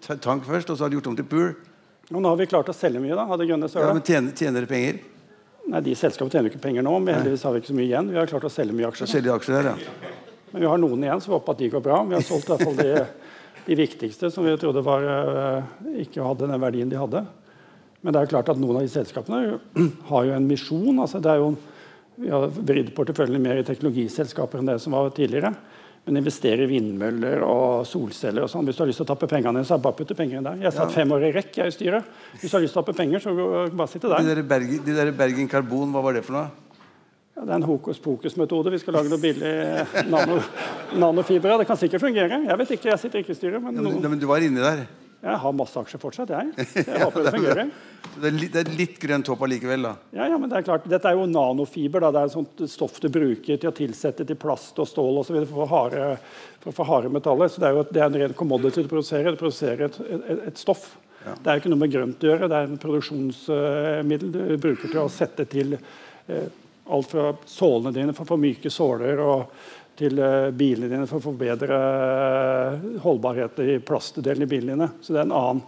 [0.08, 1.48] Tank først, og så har du gjort om til Pur?
[2.12, 3.24] Og nå har vi klart å selge mye, da.
[3.28, 4.94] Hadde Grønne Ja, men tjener, tjener dere penger?
[5.68, 8.08] Nei, De selskapene tjener ikke penger nå, men heldigvis har vi ikke så mye igjen.
[8.12, 9.08] Vi har klart å selge mye aksjer.
[9.08, 10.14] Selge aksjer der, ja.
[10.54, 11.96] Men vi har noen igjen, så vi håper at de går bra.
[12.06, 12.90] Vi har solgt i hvert fall de,
[13.66, 17.24] de viktigste som vi trodde var, uh, ikke hadde den verdien de hadde.
[18.04, 19.56] Men det er jo klart at noen av de selskapene
[20.12, 21.00] har jo en misjon.
[21.02, 21.56] altså det er jo
[22.22, 25.50] Vi har vridd porteføljen mer i teknologiselskaper enn det som var tidligere.
[26.06, 28.68] Men investere i vindmøller og solceller og sånn.
[28.68, 30.66] Hvis du har lyst til å tappe pengene, så er det bare penger inn der.
[30.68, 31.00] Jeg satt ja.
[31.00, 32.14] fem år i rekk jeg i styret.
[32.38, 33.34] Hvis du har lyst til å tappe penger, så
[33.74, 34.22] bare sitte der.
[34.22, 36.63] De der, Bergen, de der Bergen Karbon, hva var det for noe?
[37.34, 38.70] Ja, det er en hokus pokus-metode.
[38.70, 39.54] Vi skal lage noe billig
[40.06, 40.36] nano,
[40.94, 41.56] nanofibre.
[41.58, 42.44] Det kan sikkert fungere.
[42.46, 43.62] Jeg vet ikke, jeg sitter ikke i styret.
[43.62, 44.84] Men, ja, men, men du var inni der?
[45.24, 46.66] Jeg har masse aksjer fortsatt, jeg.
[46.84, 47.68] Jeg håper det fungerer.
[48.14, 49.92] Det er litt, det er litt grønt håp allikevel, da?
[50.12, 50.84] Ja, ja, men det er klart.
[50.90, 52.04] Dette er jo nanofiber.
[52.04, 52.10] Da.
[52.12, 55.46] Det er et sånt stoff du bruker til å tilsette til plast og stål for,
[55.48, 57.48] for å få harde metaller.
[57.48, 59.32] Så det er jo det er en ren commodity du produserer.
[59.32, 60.90] Du produserer et, et, et stoff.
[61.24, 61.38] Ja.
[61.40, 62.50] Det er jo ikke noe med grønt å gjøre.
[62.52, 66.52] Det er en produksjonsmiddel du bruker til å sette til eh,
[66.84, 69.54] alt fra sålene dine for få myke såler og
[69.98, 74.90] til eh, bilene dine for å få bedre eh, holdbarhet i plastdelen i bilene dine.
[75.00, 75.64] Så det er en annen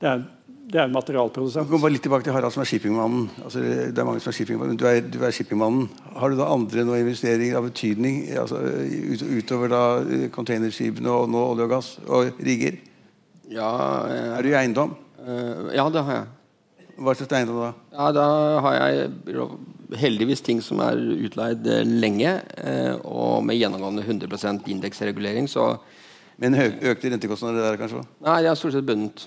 [0.00, 0.22] det er,
[0.70, 1.68] det er en materialprodusent.
[1.68, 3.26] Kom bare litt tilbake til Harald som er shippingmannen.
[3.44, 3.60] Altså,
[3.92, 4.78] det er mange som er shippingmannen.
[4.80, 5.90] Du er, du er shippingmannen.
[6.16, 11.28] Har du da andre noen investeringer av betydning altså, ut, utover da eh, containerskipene og
[11.30, 12.80] nå olje og gass og rigger?
[13.50, 13.70] Ja,
[14.08, 14.94] jeg, er du i eiendom?
[15.20, 16.28] Uh, ja, det har jeg.
[17.00, 17.70] Hva slags eiendom da?
[17.92, 18.26] Ja, Da
[18.64, 19.10] har jeg
[19.98, 25.48] heldigvis ting som er utleid eh, lenge, eh, og med gjennomgående 100% indeksregulering.
[25.50, 25.74] Så
[26.40, 28.04] Men økte rentekostnader der, kanskje?
[28.24, 29.26] Nei, det er stort sett bundet.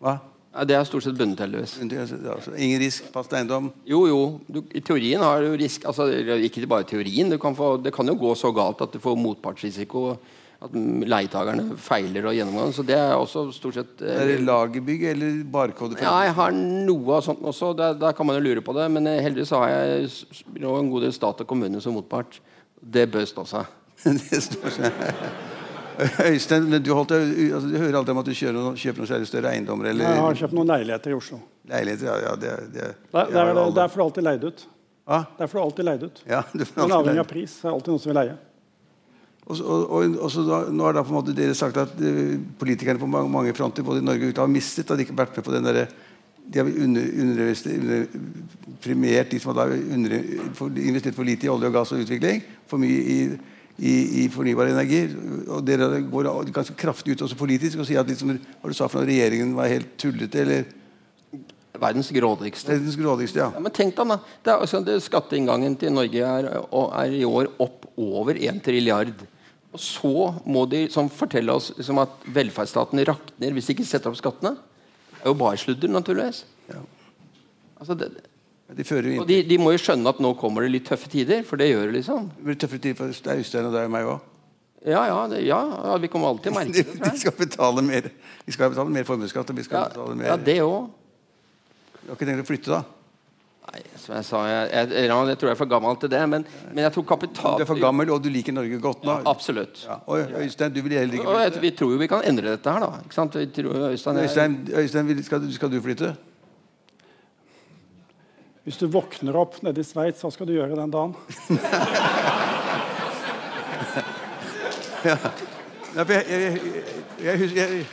[0.00, 0.18] Hva?
[0.50, 1.78] Nei, det er stort sett bundet, heldigvis.
[1.80, 3.70] Ingen risk, fast eiendom?
[3.88, 4.20] Jo, jo.
[4.44, 5.86] Du, I teorien har du risk.
[5.88, 6.10] altså
[6.42, 7.32] Ikke bare i teorien.
[7.40, 10.18] Kan få, det kan jo gå så galt at du får motpartsrisiko
[10.60, 10.74] at
[11.08, 12.72] leietakerne feiler og gjennomgang.
[12.76, 15.96] Så det er også stort sett eh, Er det lagerbygg eller barkode?
[16.02, 17.72] Ja, jeg har noe av sånt også.
[17.78, 18.90] Der, der, kan man jo lure på det.
[18.92, 20.10] Men eh, heldigvis har jeg
[20.60, 22.42] en god del stat og kommune som motpart.
[22.80, 23.72] Det bør stå seg.
[24.28, 25.00] det står seg.
[26.00, 29.54] Øystein, du, holdt, altså, du, hører alltid om at du kjøper noen, kjøper noen større
[29.54, 29.90] eiendommer?
[29.90, 30.12] Eller?
[30.12, 31.40] Jeg har kjøpt noen leiligheter i Oslo.
[31.72, 34.62] Leiligheter, ja, ja det, det, det, det der, er for du alltid leid ut.
[35.10, 35.26] Ah?
[35.40, 36.22] er for du alltid leid ut.
[36.28, 37.58] Ja, Men avhengig av pris.
[37.64, 38.38] Er alltid noen som vil leie.
[39.50, 39.60] Og,
[39.90, 43.00] og, og så da, nå har da på en måte dere sagt at uh, politikerne
[43.00, 44.88] på mange, mange, fronter både i Norge og ute har mistet.
[44.90, 45.80] Har de ikke vært med på den der,
[46.50, 48.06] De har under, under,
[48.82, 52.42] premiert de som har investert for lite i olje og gass og utvikling.
[52.66, 53.18] For mye i,
[53.78, 55.04] i, i fornybar energi.
[55.48, 58.88] Og dere går ganske kraftig ut også politisk og sier at liksom, hva du sa
[58.90, 60.44] for noe, regjeringen var helt tullete.
[60.44, 60.68] eller
[61.80, 62.74] Verdens grådigste.
[62.74, 63.50] Verdens grådigste, ja.
[63.54, 67.24] ja men tenk deg da, det er, altså, det, Skatteinngangen til Norge er, er, i
[67.24, 69.22] år opp over 1 trilliard.
[69.70, 70.14] Og så
[70.50, 74.56] må de som fortelle oss liksom, at velferdsstaten rakner hvis de ikke setter opp skattene.
[75.12, 76.42] Det er jo bare sludder, naturligvis.
[76.70, 76.80] Ja.
[77.80, 78.10] Altså, det,
[78.70, 78.84] de
[79.18, 81.72] og de, de, må jo skjønne at nå kommer det litt tøffe tider, for det
[81.72, 81.94] gjør det.
[81.98, 82.28] liksom.
[82.36, 84.28] Det blir tøffe tider for Øystein og deg og meg òg.
[84.86, 87.00] Ja, ja, det, ja, vi kommer alltid til å merke det.
[87.04, 88.06] De, skal betale mer
[88.48, 89.50] skal betale mer formuesskatt.
[89.52, 90.88] Og vi skal ja, betale mer Ja, det òg.
[92.00, 92.99] Du har ikke tenkt å flytte, da?
[93.70, 96.20] Nei, som jeg sa, jeg, jeg, jeg, tror jeg er for gammel til det.
[96.26, 99.12] Men, men jeg tror kapital Du er for gammel, og du liker Norge godt nå?
[99.20, 99.84] Ja, absolutt.
[99.86, 100.00] Ja.
[100.10, 101.60] Og Øystein, du vil heller ikke flytte?
[101.62, 102.90] Vi tror jo vi kan endre dette her, da.
[103.04, 103.32] Ikke sant?
[103.54, 106.10] Tror, Øystein, Øystein, Øystein skal, skal, du flytte?
[108.66, 111.14] Hvis du våkner opp nede i Sveits, hva skal du gjøre den dagen?
[115.06, 115.16] ja.
[115.94, 116.58] Jeg, jeg,
[117.54, 117.86] jeg,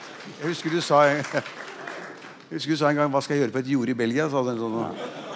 [0.43, 1.23] husker du sa jeg
[2.51, 4.43] husker du sa en gang 'Hva skal jeg gjøre på et jorde i Belgia?' Sa
[4.45, 4.75] den sånn,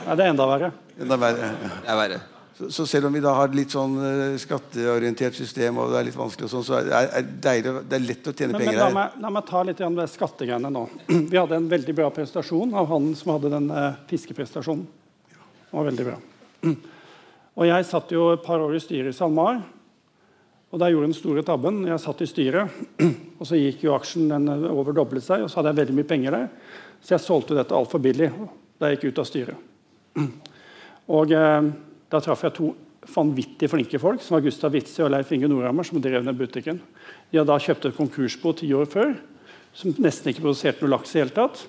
[0.05, 0.71] ja, det er enda verre.
[1.01, 1.49] Enda verre.
[1.61, 2.21] Det er verre.
[2.61, 5.97] Så, så, selv om vi da har et litt sånn uh, skatteorientert system, og det
[5.97, 8.61] er litt vanskelig, og sånn, så er, er deilig, det er lett å tjene men,
[8.61, 10.83] penger men, la meg, la meg ta litt av skattegreiene nå.
[11.31, 14.83] Vi hadde en veldig bra prestasjon av han som hadde den eh, fiskeprestasjonen.
[15.31, 16.19] Det var veldig bra.
[17.61, 19.63] Og jeg satt jo et par år i styret i SalMar.
[20.71, 21.81] Og da jeg gjorde den store tabben.
[21.89, 22.77] Jeg satt i styret,
[23.39, 25.47] og så gikk jo aksjen den eh, overdoblet seg.
[25.47, 26.47] Og så hadde jeg veldig mye penger der.
[27.01, 28.29] Så jeg solgte dette altfor billig
[28.77, 29.67] da jeg gikk ut av styret.
[31.17, 31.67] Og eh,
[32.11, 32.71] Da traff jeg to
[33.11, 36.81] vanvittig flinke folk, som var Gustav Witzøe og Leif Inge Nordhammer, som drev den butikken.
[37.31, 39.15] De hadde da kjøpt et konkursbo ti år før,
[39.73, 41.63] som nesten ikke produserte noe laks i hele tatt.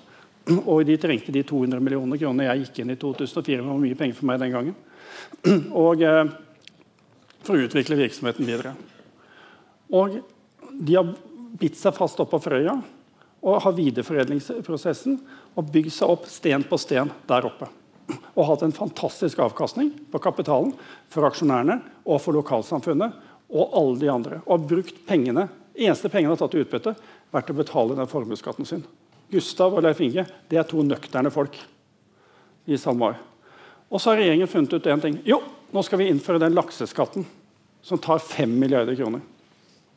[0.67, 3.97] Og de trengte de 200 millioner kroner jeg gikk inn i 2004 Det var mye
[3.97, 4.75] penger for meg den gangen.
[5.85, 6.33] Og eh,
[7.43, 8.73] for å utvikle virksomheten videre.
[9.93, 10.19] Og
[10.73, 11.15] de har
[11.59, 12.75] bitt seg fast opp på Frøya
[13.43, 15.17] og har videreforedlingsprosessen
[15.59, 17.67] og bygd seg opp sten på sten der oppe.
[18.33, 20.73] Og hatt en fantastisk avkastning på kapitalen
[21.13, 23.19] for aksjonærene og for lokalsamfunnet
[23.53, 24.39] og alle de andre.
[24.45, 26.95] Og har brukt pengene eneste pengene har tatt i utbytte,
[27.33, 28.83] vært å betale den formuesskatten sin.
[29.33, 31.57] Gustav og Leif Inge det er to nøkterne folk
[32.69, 33.17] i SalMar.
[33.89, 35.19] Og så har regjeringen funnet ut en ting.
[35.27, 35.41] Jo,
[35.73, 37.25] nå skal vi innføre den lakseskatten
[37.83, 39.23] som tar 5 milliarder kroner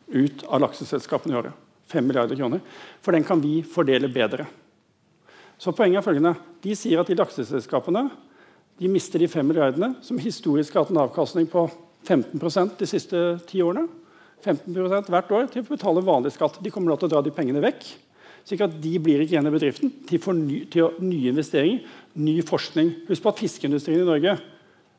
[0.07, 1.53] ut av lakseselskapene i året.
[1.92, 2.62] 5 milliarder kroner.
[3.03, 4.47] For den kan vi fordele bedre.
[5.59, 6.35] Så poenget er følgende.
[6.62, 8.09] De sier at de lakseselskapene
[8.77, 11.62] de mister de 5 milliardene, som historisk har hatt en avkastning på
[12.05, 13.87] 15% de siste ti årene.
[14.45, 16.59] 15% hvert år til å betale vanlig skatt.
[16.62, 17.87] De kommer til å dra de pengene vekk.
[18.47, 21.81] slik at de blir ikke igjen i bedriften til, ny, til nye investeringer,
[22.14, 22.92] ny forskning.
[23.09, 24.37] Husk på at fiskeindustrien i Norge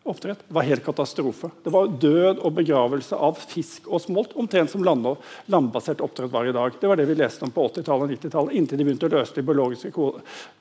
[0.10, 1.50] oppdrett var helt katastrofe.
[1.64, 5.06] Det var død og begravelse av fisk og smolt, omtrent som land
[5.52, 6.78] landbasert oppdrett var i dag.
[6.82, 9.36] Det var det vi leste om på 80-tallet og 90-tallet, inntil de begynte å løse
[9.36, 9.92] de biologiske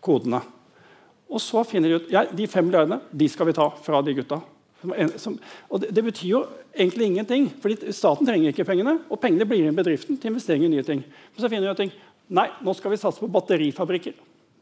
[0.05, 0.43] kodene.
[1.27, 4.15] Og så finner de ut ja, de fem milliardene de skal vi ta fra de
[4.19, 4.41] gutta.
[5.19, 5.39] Som,
[5.73, 6.43] og det, det, betyr jo
[6.77, 8.99] egentlig ingenting, fordi staten trenger ikke pengene.
[9.11, 11.03] Og pengene blir i bedriften til investering i nye ting.
[11.03, 11.95] Men så finner de ut ting.
[12.37, 14.15] Nei, nå skal vi satse på batterifabrikker.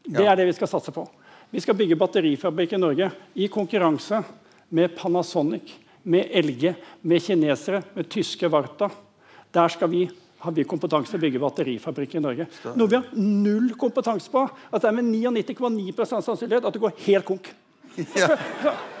[0.05, 1.05] Det er det vi skal satse på.
[1.53, 4.21] Vi skal bygge batterifabrikk i Norge i konkurranse
[4.69, 5.73] med Panasonic,
[6.03, 8.89] med LG, med kinesere, med tyske Varta.
[9.53, 10.05] Der skal vi
[10.45, 12.45] har vi kompetanse til å bygge batterifabrikker i Norge.
[12.77, 14.43] Noe vi har null kompetanse på.
[14.69, 17.53] At det er med 99,9% sannsynlighet at det går helt konk.
[17.95, 18.27] Ja.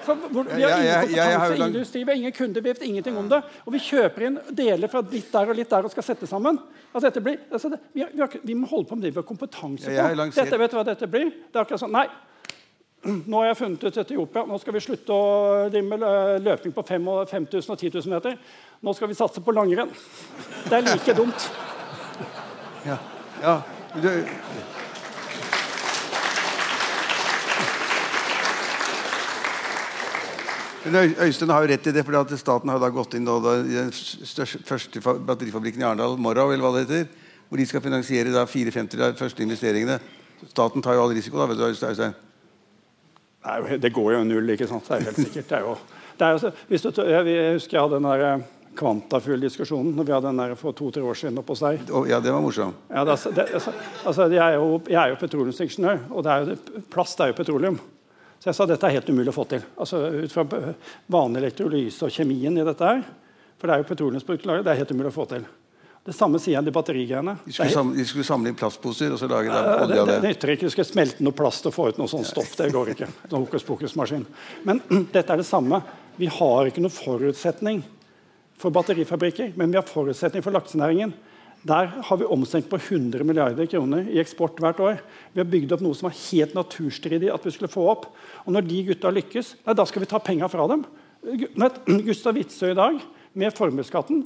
[0.05, 2.83] For, for, for, vi har ingen kompetanse i industri, vi har ingen kunder, vi vet
[2.85, 3.41] ingenting om det.
[3.65, 6.59] Og vi kjøper inn deler fra litt der og litt der og skal sette sammen.
[6.93, 9.19] Altså, blir, altså, det, vi, har, vi, har, vi, må holde på med det vi
[9.19, 10.29] har kompetanse på.
[10.37, 11.27] Dette, vet du hva dette blir?
[11.27, 12.05] Det er akkurat sånn, Nei,
[13.05, 14.45] nå har jeg funnet ut Etiopia.
[14.49, 15.25] Nå skal vi slutte å
[15.69, 18.37] drive med løping på 5000 og 10 000 meter.
[18.81, 19.91] Nå skal vi satse på langrenn.
[20.65, 21.47] Det er like dumt.
[22.85, 22.97] Ja.
[23.43, 23.59] ja.
[24.01, 24.09] Du...
[30.85, 33.89] Øystein har jo rett i det, for staten har da gått inn da, den
[34.69, 39.01] første batterifabrikken i Arendal, Morrow, eller hva det heter, hvor de skal finansiere da 54
[39.01, 39.97] av de første investeringene.
[40.45, 41.41] Staten tar jo all risiko.
[41.41, 42.13] da, vet du, Øystein.
[43.45, 44.87] Nei, det går jo null, ikke sant?
[44.89, 45.47] Det er helt sikkert.
[45.49, 45.77] Det er jo,
[46.17, 50.13] det er jo, hvis du, jeg, husker jeg hadde den der eh, Kvantafuel-diskusjonen når vi
[50.15, 51.83] hadde den der for to-tre år siden oppe hos deg.
[52.09, 52.79] Ja, det var morsomt.
[52.89, 56.81] Ja, det, det, altså, jeg, er jo, jeg er jo petroleumsingeniør, og det er jo,
[56.91, 57.77] plast er jo petroleum.
[58.39, 59.63] Så jeg sa dette er helt umulig å få til.
[59.79, 60.43] Altså, Ut fra
[61.15, 63.05] vanlig elektrolyse og kjemien i dette her.
[63.55, 65.47] For det er jo petroleumsprodukter det er helt umulig å få til.
[66.05, 67.33] Det samme sier han de batterigreiene.
[67.47, 70.17] De skulle, samle, de skulle samle inn plastposer og så lage ja, olje av det?
[70.21, 70.67] Det nytter ikke.
[70.69, 72.51] Du skal smelte noe plast og få ut noe sånt stoff.
[72.59, 73.07] Det går ikke.
[73.23, 74.27] Sånn hokus pokus-maskin.
[74.69, 74.83] Men
[75.15, 75.81] dette er det samme.
[76.21, 77.81] Vi har ikke noen forutsetning
[78.61, 81.17] for batterifabrikker, men vi har forutsetning for laksenæringen.
[81.65, 85.01] Der har vi omsenkt på 100 milliarder kroner i eksport hvert år.
[85.33, 88.11] Vi har bygd opp noe som var helt naturstridig at vi skulle få opp.
[88.45, 90.85] Og når de gutta lykkes, da skal vi ta penga fra dem.
[92.05, 93.01] Gustav Witzøe i dag,
[93.33, 94.21] med formuesskatten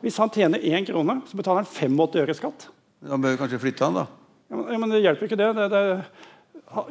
[0.00, 2.68] hvis han tjener én krone, så betaler han 85 øre skatt.
[3.00, 4.06] Da bør vi kanskje flytte han, da?
[4.50, 5.54] Ja, men, Det hjelper ikke, det.
[5.56, 5.84] det, det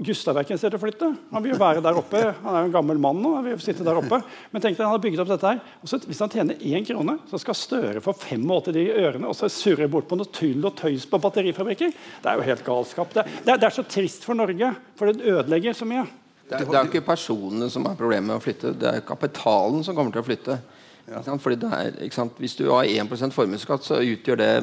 [0.04, 1.08] Gustav er ikke interessert i å flytte.
[1.32, 2.20] Han vil jo være der oppe.
[2.44, 3.30] Han er jo en gammel mann nå.
[3.38, 4.18] han vil sitte der oppe.
[4.52, 5.62] Men tenk deg, han har bygget opp dette her.
[5.86, 9.48] Også, hvis han tjener én krone, så skal Støre få 85 de ørene og så
[9.52, 11.96] surre bort på noe tull og tøys på batterifabrikker.
[11.96, 13.16] Det er jo helt galskap.
[13.16, 16.04] Det, det, er, det er så trist for Norge, for det ødelegger så mye.
[16.50, 19.84] Det er, det er ikke personene som har problemet med å flytte, det er kapitalen
[19.86, 20.60] som kommer til å flytte.
[21.10, 22.32] Det er?
[22.38, 24.54] Hvis du har 1% formuesskatt, så utgjør det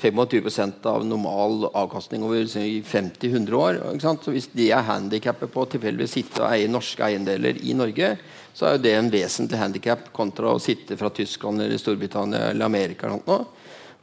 [0.00, 3.80] 25 av normal avkastning over 50-100 år.
[4.00, 8.16] Så Hvis de er handikappet på å sitte og eie norske eiendeler i Norge,
[8.54, 12.64] så er jo det en vesentlig handikap kontra å sitte fra Tyskland eller Storbritannia eller
[12.64, 13.06] Amerika.
[13.06, 13.46] eller noe.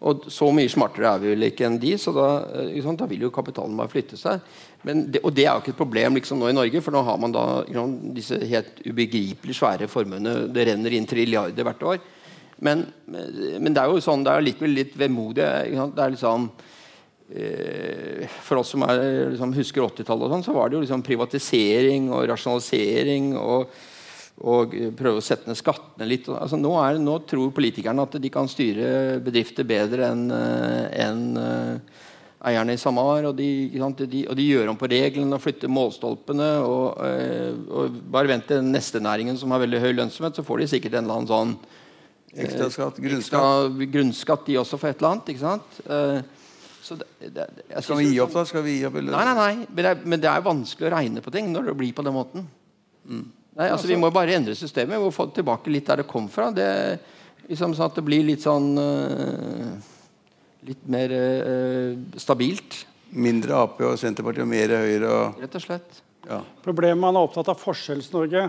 [0.05, 2.27] Og Så mye smartere er vi vel ikke enn de, så da,
[2.67, 2.99] ikke sant?
[3.01, 4.43] da vil jo kapitalen bare flytte seg.
[4.85, 7.17] Det, og det er jo ikke et problem liksom nå i Norge, for nå har
[7.21, 10.45] man da sant, disse helt ubegripelig svære formuene.
[10.53, 11.99] Det renner inn trilliarder hvert år.
[12.61, 15.45] Men, men, det er jo sånn, det er likevel litt vemodig.
[15.73, 16.47] Det er liksom
[17.33, 22.09] eh, For oss som er, liksom, husker 80-tallet, sånn, så var det jo liksom privatisering
[22.13, 23.33] og rasjonalisering.
[23.37, 23.73] og,
[24.37, 26.27] og prøve å sette ned skattene litt.
[26.29, 32.03] Altså, nå, er, nå, tror politikerne at de kan styre bedrifter bedre enn en, uh,
[32.45, 33.31] eierne i SAMAR.
[33.31, 36.51] Og de, de, og de, gjør om på reglene og flytter målstolpene.
[36.61, 40.61] Og, uh, og bare vent til neste næringen som har veldig høy lønnsomhet, så får
[40.61, 41.57] de sikkert en eller annen sånn
[42.37, 43.41] Ekstra skatt, grunnskatt.
[43.41, 45.29] Ekstra grunnskatt de også for et eller annet.
[45.31, 45.79] ikke sant?
[46.87, 47.47] Det, det,
[47.81, 48.43] Skal vi gi opp, da?
[48.45, 49.15] Skal vi gi opp, eller?
[49.15, 49.65] Nei, nei, nei.
[49.71, 52.05] Men det, er, men det, er, vanskelig å regne på ting når det blir på
[52.05, 52.45] den måten.
[53.07, 53.25] Mm.
[53.57, 54.97] Nei, altså, Vi må bare endre systemet.
[54.99, 56.51] Vi må få tilbake litt der det kom fra.
[56.53, 56.67] Det,
[57.47, 59.93] liksom, sånn at det blir litt sånn uh,
[60.67, 62.83] Litt mer uh, stabilt.
[63.17, 65.09] Mindre Ap og Senterpartiet og mer Høyre?
[65.09, 65.41] Og...
[65.41, 66.01] Rett og slett.
[66.27, 66.41] Ja.
[66.65, 68.47] Problemet man er opptatt av Forskjells-Norge.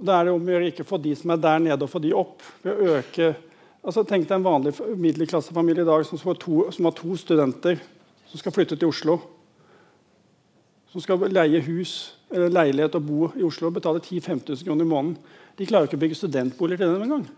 [0.00, 2.00] Da er det om å gjøre ikke få de som er der nede, og få
[2.00, 2.40] de opp.
[2.64, 3.34] ved å øke
[3.80, 7.78] altså Tenk deg en vanlig middelklassefamilie i dag som, to, som, har to studenter
[8.28, 9.18] som skal flytte til Oslo.
[10.90, 14.86] Som skal leie hus eller leilighet og bo i Oslo og betale 10 000-15 kroner
[14.86, 15.38] i måneden.
[15.58, 17.28] De klarer ikke å bygge studentboliger til dem engang.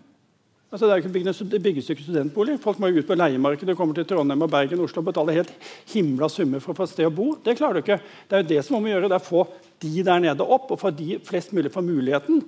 [0.72, 2.60] Altså, det, det bygges ikke studentboliger.
[2.62, 5.10] Folk må jo ut på leiemarkedet og kommer til Trondheim og Bergen og Oslo og
[5.10, 5.50] betale helt
[5.92, 7.34] himla summer for å få et sted å bo.
[7.44, 7.98] Det klarer du ikke.
[8.28, 9.42] Det er jo det som må gjøre, det er å få
[9.84, 12.40] de der nede opp, og få de flest mulig får muligheten.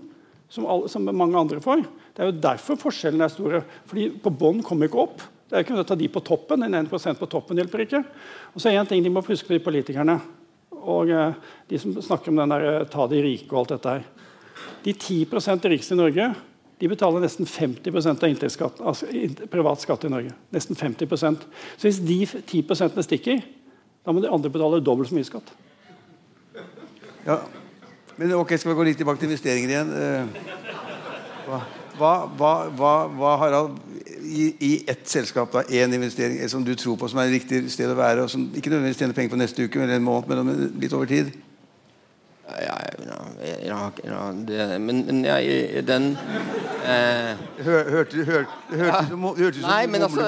[0.48, 1.84] Som, alle, som, mange andre får.
[2.14, 3.60] Det er jo derfor forskjellene er store.
[3.90, 5.26] Fordi på bånn kommer ikke opp.
[5.50, 6.64] Det er ikke å ta de på toppen.
[6.64, 8.00] Den 1% på toppen hjelper ikke.
[8.54, 10.16] Og så er en ting de må huske de politikerne
[10.85, 11.37] og eh,
[11.70, 14.05] de som snakker om den der, eh, ta de rike og alt dette her.
[14.85, 16.29] De 10% rikeste i Norge
[16.79, 19.07] de betaler nesten 50% av altså
[19.51, 20.35] privat skatt i Norge.
[20.53, 23.44] Nesten 50% Så hvis de 10% stikker,
[24.05, 25.55] da må de andre betale dobbelt så mye skatt.
[27.25, 27.38] Ja,
[28.18, 29.94] men ok, Skal vi gå litt tilbake til investeringer igjen?
[29.97, 33.78] Eh, hva, hva, hva, hva Harald,
[34.24, 37.64] i, i ett selskap da, én investering som du tror på som er et riktig
[37.72, 40.44] sted å være, og som ikke nødvendigvis tjener penger på neste uke eller en måned,
[40.44, 41.35] men litt over tid?
[42.44, 42.76] Ja,
[43.64, 46.11] ja, ja det, men, men jeg, den
[46.85, 50.26] eh, Hørte du Hørtes ut som Nei, men altså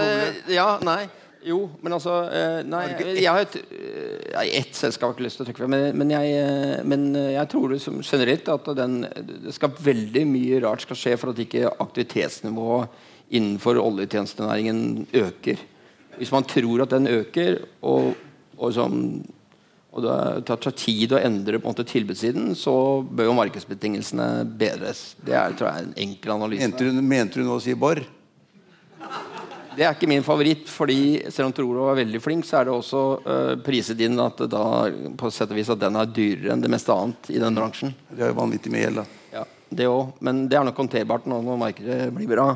[0.48, 1.05] Ja, nei.
[1.46, 2.82] Jo, men altså eh, Nei,
[3.20, 5.85] jeg har et, eh, ett selskap jeg har ikke lyst til å trykke for, men,
[5.94, 8.96] men, jeg, eh, men jeg tror det som generelt at den,
[9.44, 12.98] det skal veldig mye rart skal skje for at ikke aktivitetsnivået
[13.37, 15.62] innenfor oljetjenestenæringen øker.
[16.18, 18.12] Hvis man tror at den øker, og,
[18.56, 18.98] og, som,
[19.92, 22.74] og det tar tid å endre på en måte tilbudssiden, så
[23.06, 24.28] bør jo markedsbetingelsene
[24.59, 25.09] bedres.
[25.22, 26.66] Det er tror jeg, en enkel analyse.
[26.66, 28.02] Mente du, mente du nå å si Borr?
[29.76, 32.72] Det er ikke min favoritt, fordi selv om Trolo var veldig flink, så er det
[32.72, 34.62] også uh, priset inn at da,
[35.20, 37.92] på sett og vis at den er dyrere enn det meste annet i den bransjen.
[38.08, 39.20] Det er jo vanvittig mye gjeld, da.
[39.34, 39.42] Ja,
[39.80, 40.14] det òg.
[40.24, 42.46] Men det er nok håndterbart når markedet blir bra.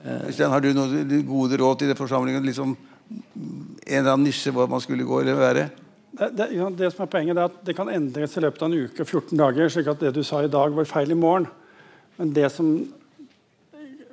[0.00, 2.48] Uh, har du noen gode råd til det forsamlingen?
[2.48, 2.72] Liksom,
[3.12, 5.68] en eller annen nisje hvor man skulle gå eller være?
[6.12, 8.72] Det, det, ja, det, som er poenget er at det kan endres i løpet av
[8.72, 9.68] en uke 14 dager.
[9.72, 11.50] slik at det du sa i dag, var feil i morgen.
[12.16, 12.72] Men det som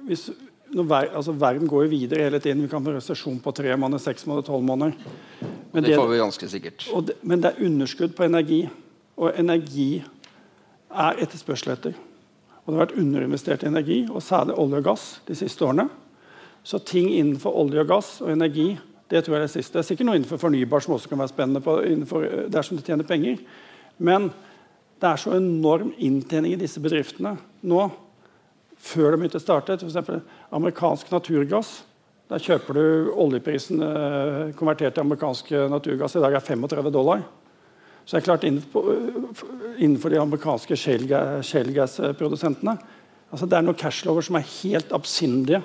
[0.09, 0.29] hvis
[0.73, 2.61] ver, altså, verden går jo videre hele tiden.
[2.61, 4.93] Vi kan få resesjon på tre måneder, seks måneder, tolv måneder.
[5.71, 6.85] Men det, det, får vi ganske sikkert.
[7.07, 8.61] Det, men det er underskudd på energi.
[9.17, 10.03] Og energi
[10.89, 11.97] er etterspørsel etter.
[12.63, 15.89] Og det har vært underinvestert i energi, og særlig olje og gass, de siste årene.
[16.63, 18.75] Så ting innenfor olje og gass og energi
[19.09, 19.73] det tror jeg er det siste.
[19.73, 22.85] Det er sikkert noe innenfor fornybar som også kan være spennende på, innenfor, dersom det
[22.85, 23.39] tjener penger.
[23.97, 24.29] Men
[25.01, 27.33] det er så enorm inntjening i disse bedriftene
[27.65, 27.87] nå
[28.79, 29.77] før de begynte å starte.
[29.79, 29.97] F.eks.
[30.55, 31.73] amerikansk naturgass.
[32.29, 36.15] Der kjøper du oljeprisen eh, konvertert til amerikansk naturgass.
[36.15, 37.25] I dag er 35 dollar.
[38.05, 38.87] Så det er klart innenfor,
[39.77, 42.77] innenfor de amerikanske shale-gassprodusentene
[43.29, 45.59] altså Det er noen cashlover som er helt absindige,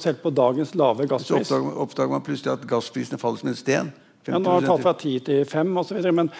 [0.00, 1.46] selv på dagens lave gasspris.
[1.46, 3.90] Så oppdager, oppdager man plutselig at gassprisene faller som en sten?
[4.26, 6.00] Ja, nå har det talt fra 10 til 5 osv.
[6.16, 6.32] Men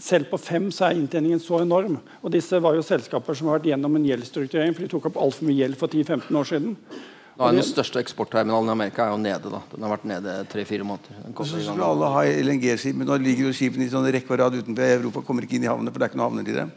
[0.00, 1.98] selv på fem så er inntjeningen så enorm.
[2.22, 5.22] Og disse var jo selskaper som har vært gjennom en gjeldsstrukturering, for de tok opp
[5.22, 6.74] altfor mye gjeld for 10-15 år siden.
[7.38, 9.50] Nå er Den største eksportterminalen i Amerika er jo nede.
[9.52, 11.22] da Den har vært nede tre-fire måneder.
[11.22, 14.40] Den Så skulle alle ha LNG-skip, men nå ligger jo skipene i sånn rekke og
[14.40, 15.22] rad utenfor Europa.
[15.22, 16.72] Kommer ikke inn i havnene, for det er ikke noen havner til dem.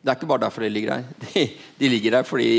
[0.00, 1.04] Det er ikke bare derfor de ligger her.
[1.34, 1.44] De,
[1.78, 2.50] de ligger her fordi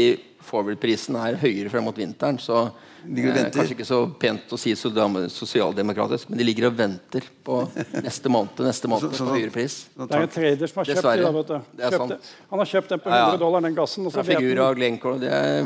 [0.46, 2.38] forward-prisen er høyere frem mot vinteren.
[2.38, 2.70] Så
[3.08, 3.60] Ligger og eh, venter.
[3.62, 7.58] Kanskje ikke så pent å si sosialdemokratisk, men de ligger og venter på
[8.04, 9.88] neste måned, neste måned Så- så- på høyere pris.
[9.98, 11.18] Sånn Det er en trader som har kjøpt Dessverre.
[11.18, 11.24] det.
[11.24, 11.78] da, vet du.
[11.78, 12.32] Det er Kjøpt sant.
[12.52, 13.26] Han har kjøpt den på Ja, ja.
[13.32, 14.06] 100 dollar, den gassen.
[14.06, 15.20] Og så Figura og Glencore.
[15.20, 15.64] Det er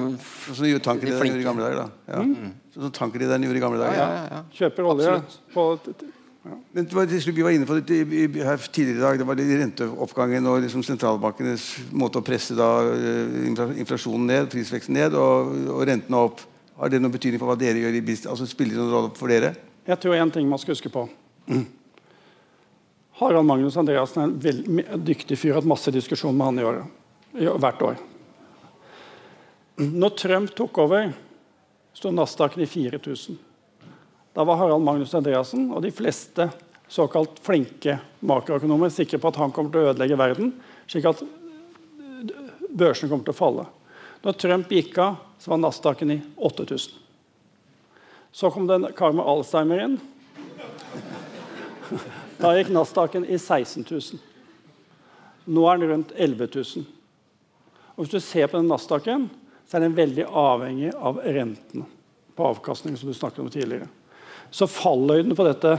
[0.54, 1.76] Sånn gjorde tankere De gjorde i gamle dager.
[1.76, 1.90] da.
[2.08, 2.22] Ja.
[2.76, 3.98] Sånn som tankere den gjorde i gamle dager.
[3.98, 4.44] ja, ja, ja.
[4.54, 5.40] kjøper olje Absolutt.
[5.54, 6.12] på
[6.76, 9.18] Men det var, Vi var inne på det her tidligere i dag.
[9.18, 13.50] Det var renteoppgangen og liksom sentralbankenes måte å presse da, eh,
[13.82, 16.42] inflasjonen ned, prisveksten ned og, og rentene opp.
[16.76, 18.32] Har det noen betydning for hva dere gjør i business?
[18.34, 19.54] Altså Spiller det noen rolle for dere?
[19.88, 21.06] Jeg tror en ting man skal huske på.
[23.22, 25.50] Harald Magnus Andreassen er en veldig dyktig fyr.
[25.52, 27.02] Jeg har hatt masse diskusjon med han i året.
[27.36, 28.02] Hvert år.
[29.80, 31.14] Når Trump tok over,
[31.96, 33.40] sto Nasdaqen i 4000.
[34.36, 36.50] Da var Harald Magnus Andreassen og de fleste
[36.92, 40.52] såkalt flinke makroøkonomer sikre på at han kommer til å ødelegge verden,
[40.92, 41.24] slik at
[42.76, 43.66] børsene kommer til å falle.
[44.26, 46.94] Når Trump gikk av, så var Nasdaqen i 8000.
[48.32, 50.00] Så kom det en kar med Alzheimer inn.
[52.40, 54.18] Da gikk Nasdaqen i 16 000.
[55.46, 56.88] Nå er den rundt 11 000.
[57.94, 59.30] Og hvis du ser på den Nasdaqen,
[59.70, 61.86] så er den veldig avhengig av rentene
[62.36, 62.98] på avkastningen.
[62.98, 63.88] som du snakket om tidligere.
[64.50, 65.78] Så falløyden på dette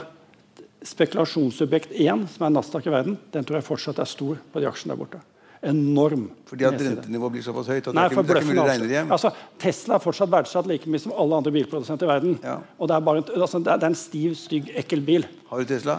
[0.86, 4.70] spekulasjonsobjekt 1, som er Nasdaq i verden, den tror jeg fortsatt er stor på de
[4.70, 5.26] aksjene der borte.
[5.66, 6.28] Enorm.
[6.46, 8.62] Fordi at rentenivået blir såpass høyt at Nei, det er ikke, det er ikke mulig
[8.62, 9.10] å regne det hjem?
[9.16, 12.36] altså, Tesla er fortsatt verdsatt like mye som alle andre bilprodusenter i verden.
[12.44, 12.56] Ja.
[12.78, 15.22] Og det er, bare, en- altså, det er en stiv, stygg, ekkel bil.
[15.50, 15.94] Har du Tesla?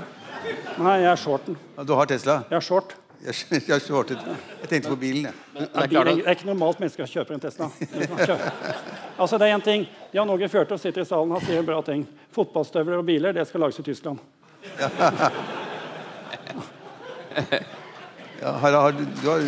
[0.79, 1.57] Nei, jeg er shorten.
[1.77, 2.37] Ja, Du har Tesla?
[2.49, 2.95] Jeg er short.
[3.25, 3.33] Jeg,
[3.67, 4.17] jeg shortet.
[4.61, 5.33] Jeg tenkte på bilen, jeg.
[5.53, 5.97] Men det Det
[6.27, 7.65] er ikke normalt mennesker som kjøper en Tesla.
[9.21, 9.87] altså, det er en ting.
[10.13, 12.05] Jan Åge Fjørtoft sitter i salen og sier en bra ting.
[12.31, 14.19] Fotballstøvler og biler det skal lages i Tyskland.
[18.41, 19.45] Ja, Harald, har du, du har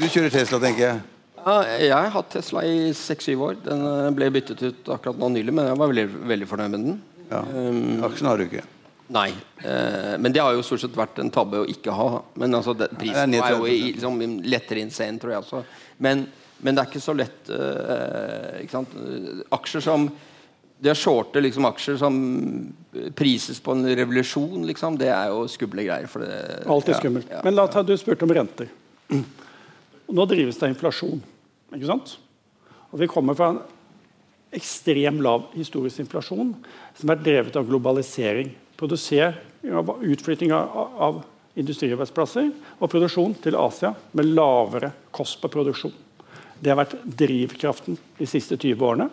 [0.00, 1.00] Du kjører Tesla, tenker jeg.
[1.44, 3.58] ja, Jeg har hatt Tesla i seks-syv år.
[3.66, 6.86] Den eh, ble byttet ut akkurat nå nylig, men jeg var veldig, veldig fornøyd med
[6.88, 6.96] den.
[7.28, 7.42] Ja.
[7.44, 8.64] Um, Aksjen har du ikke.
[9.12, 9.28] Nei.
[9.60, 12.08] Eh, men det har jo stort sett vært en tabbe å ikke ha.
[12.40, 15.62] Men altså, det, prisen er jo i, liksom, lettere insane, tror jeg også.
[16.02, 16.24] Men,
[16.64, 18.84] men det er ikke så lett eh, ikke?
[19.04, 20.08] Eh, Aksjer som
[20.82, 22.16] Det å shorte liksom, aksjer som
[23.14, 26.08] prises på en revolusjon, liksom, det er jo skumle greier.
[26.10, 27.28] For det, Alltid ja, skummelt.
[27.30, 27.42] ja.
[27.46, 28.72] Men la ta, du spurte om renter.
[30.12, 31.22] Nå drives det av inflasjon.
[31.72, 32.16] Ikke sant?
[32.90, 33.62] Og vi kommer fra en
[34.52, 36.50] ekstrem lav historisk inflasjon
[36.98, 38.50] som er drevet av globalisering.
[38.76, 41.22] Produser, utflytting av, av
[41.62, 45.94] industriarbeidsplasser og produksjon til Asia med lavere kost på produksjon.
[46.62, 49.08] Det har vært drivkraften de siste 20 årene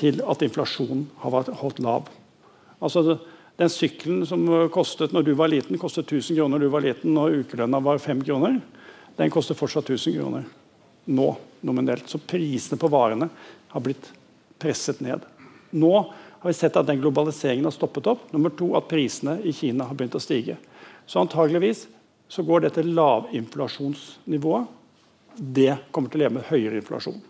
[0.00, 2.08] til at inflasjonen har vært holdt lav.
[2.80, 3.18] Altså
[3.60, 7.18] Den sykkelen som kostet når du var liten, kostet 1000 kroner når du var liten,
[7.20, 8.56] og ukelønna var 5 kroner,
[9.18, 10.46] den koster fortsatt 1000 kroner
[11.10, 11.28] nå
[11.60, 12.08] nominelt.
[12.08, 13.28] Så prisene på varene
[13.68, 14.08] har blitt
[14.60, 15.20] presset ned.
[15.76, 15.92] Nå
[16.40, 18.32] har vi sett at den globaliseringen har stoppet opp.
[18.32, 20.56] Nummer to at prisene i Kina har begynt å stige.
[21.04, 21.84] Så antageligvis
[22.30, 24.76] så går dette lavinflasjonsnivået
[25.40, 27.20] det kommer til å leve med høyere inflasjon.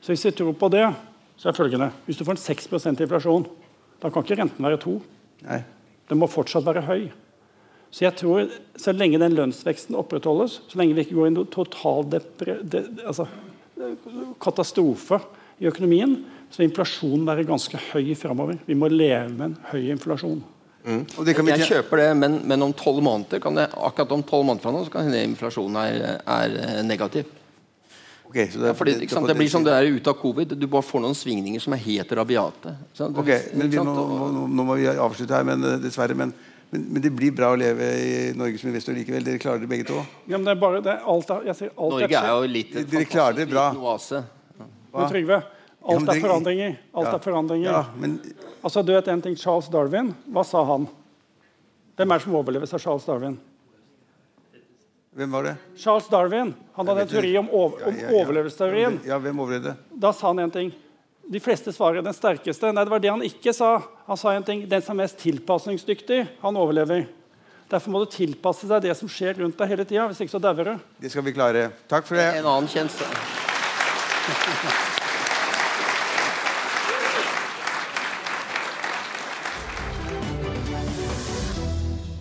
[0.00, 0.86] Så hvis vi tror på det,
[1.36, 3.46] så er følgende Hvis du får en 6% inflasjon,
[4.02, 4.96] da kan ikke renten være 2.
[5.46, 5.62] Nei.
[6.08, 7.08] Den må fortsatt være høy.
[7.90, 8.48] Så jeg tror
[8.80, 12.82] så lenge den lønnsveksten opprettholdes, så lenge vi ikke går i en total depre, de,
[13.06, 13.28] altså,
[14.42, 15.20] katastrofe
[15.62, 16.18] i økonomien,
[16.50, 18.58] så vil inflasjonen være ganske høy framover.
[18.66, 20.42] Vi må leve med en høy inflasjon.
[20.86, 24.12] Og det kan vi Jeg kjøper det, men, men om tolv måneder kan det, akkurat
[24.14, 27.32] om 12 måneder fra nå så kan hende inflasjonen er, er negativ.
[28.36, 29.26] Ok, så det, Ja, fordi, ikke sant?
[29.30, 30.52] Det blir som det er ute av covid.
[30.60, 32.74] Du bare får noen svingninger som er helt rabiate.
[32.92, 33.16] sant?
[33.16, 36.14] Ok, men vi, nå, nå, nå- må vi avslutte her, men eh, dessverre.
[36.14, 36.34] Men,
[36.70, 39.24] men, men det blir bra å leve i Norge som investor likevel.
[39.24, 40.02] Dere klarer det begge to?
[40.28, 42.52] Ja, men det er bare, det er alt er, jeg sier, alt Norge er jo
[42.52, 43.70] litt Dere klarer det bra.
[43.72, 44.22] oase.
[44.92, 45.42] Men Trygve,
[45.86, 46.76] alt er forandringer.
[46.94, 47.14] Alt Ja.
[47.14, 47.70] er forandringer.
[47.72, 48.20] Ja, men
[48.66, 50.88] Altså, du vet en ting, Charles Darwin, hva sa han?
[51.96, 53.36] Hvem er det som overleves av Charles Darwin?
[55.16, 55.54] Hvem var det?
[55.80, 58.16] Charles Darwin han hadde en teori om, over, Ja, om ja, ja.
[58.20, 58.98] overlevelsesteorien.
[59.08, 59.72] Ja, hvem overlevde?
[59.96, 60.72] Da sa han en ting.
[61.26, 62.68] De fleste svarer den sterkeste.
[62.70, 63.70] Nei, det var det han ikke sa.
[64.06, 64.66] Han sa en ting.
[64.68, 67.06] Den som er mest tilpasningsdyktig, han overlever.
[67.72, 70.04] Derfor må du tilpasse deg det som skjer rundt deg hele tida.
[70.12, 70.74] Hvis ikke så dauer du.
[71.02, 71.70] Det skal vi klare.
[71.90, 72.28] Takk for det.
[72.38, 72.92] En annen kjent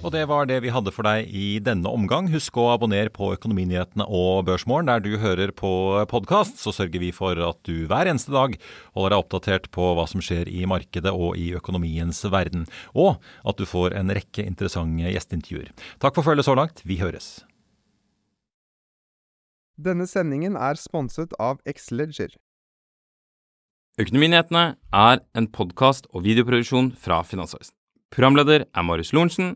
[0.05, 2.27] Og det var det vi hadde for deg i denne omgang.
[2.29, 5.71] Husk å abonnere på Økonominyhetene og Børsmorgen der du hører på
[6.11, 6.59] podkast.
[6.61, 8.53] Så sørger vi for at du hver eneste dag
[8.93, 12.67] holder deg oppdatert på hva som skjer i markedet og i økonomiens verden.
[12.93, 13.17] Og
[13.49, 15.73] at du får en rekke interessante gjesteintervjuer.
[15.97, 16.85] Takk for følget så langt.
[16.85, 17.39] Vi høres.
[19.81, 22.37] Denne sendingen er sponset av Xleger.
[23.97, 27.73] Økonominyhetene er en podkast og videoproduksjon fra Finansavisen.
[28.13, 29.55] Programleder er Marius Lorentzen.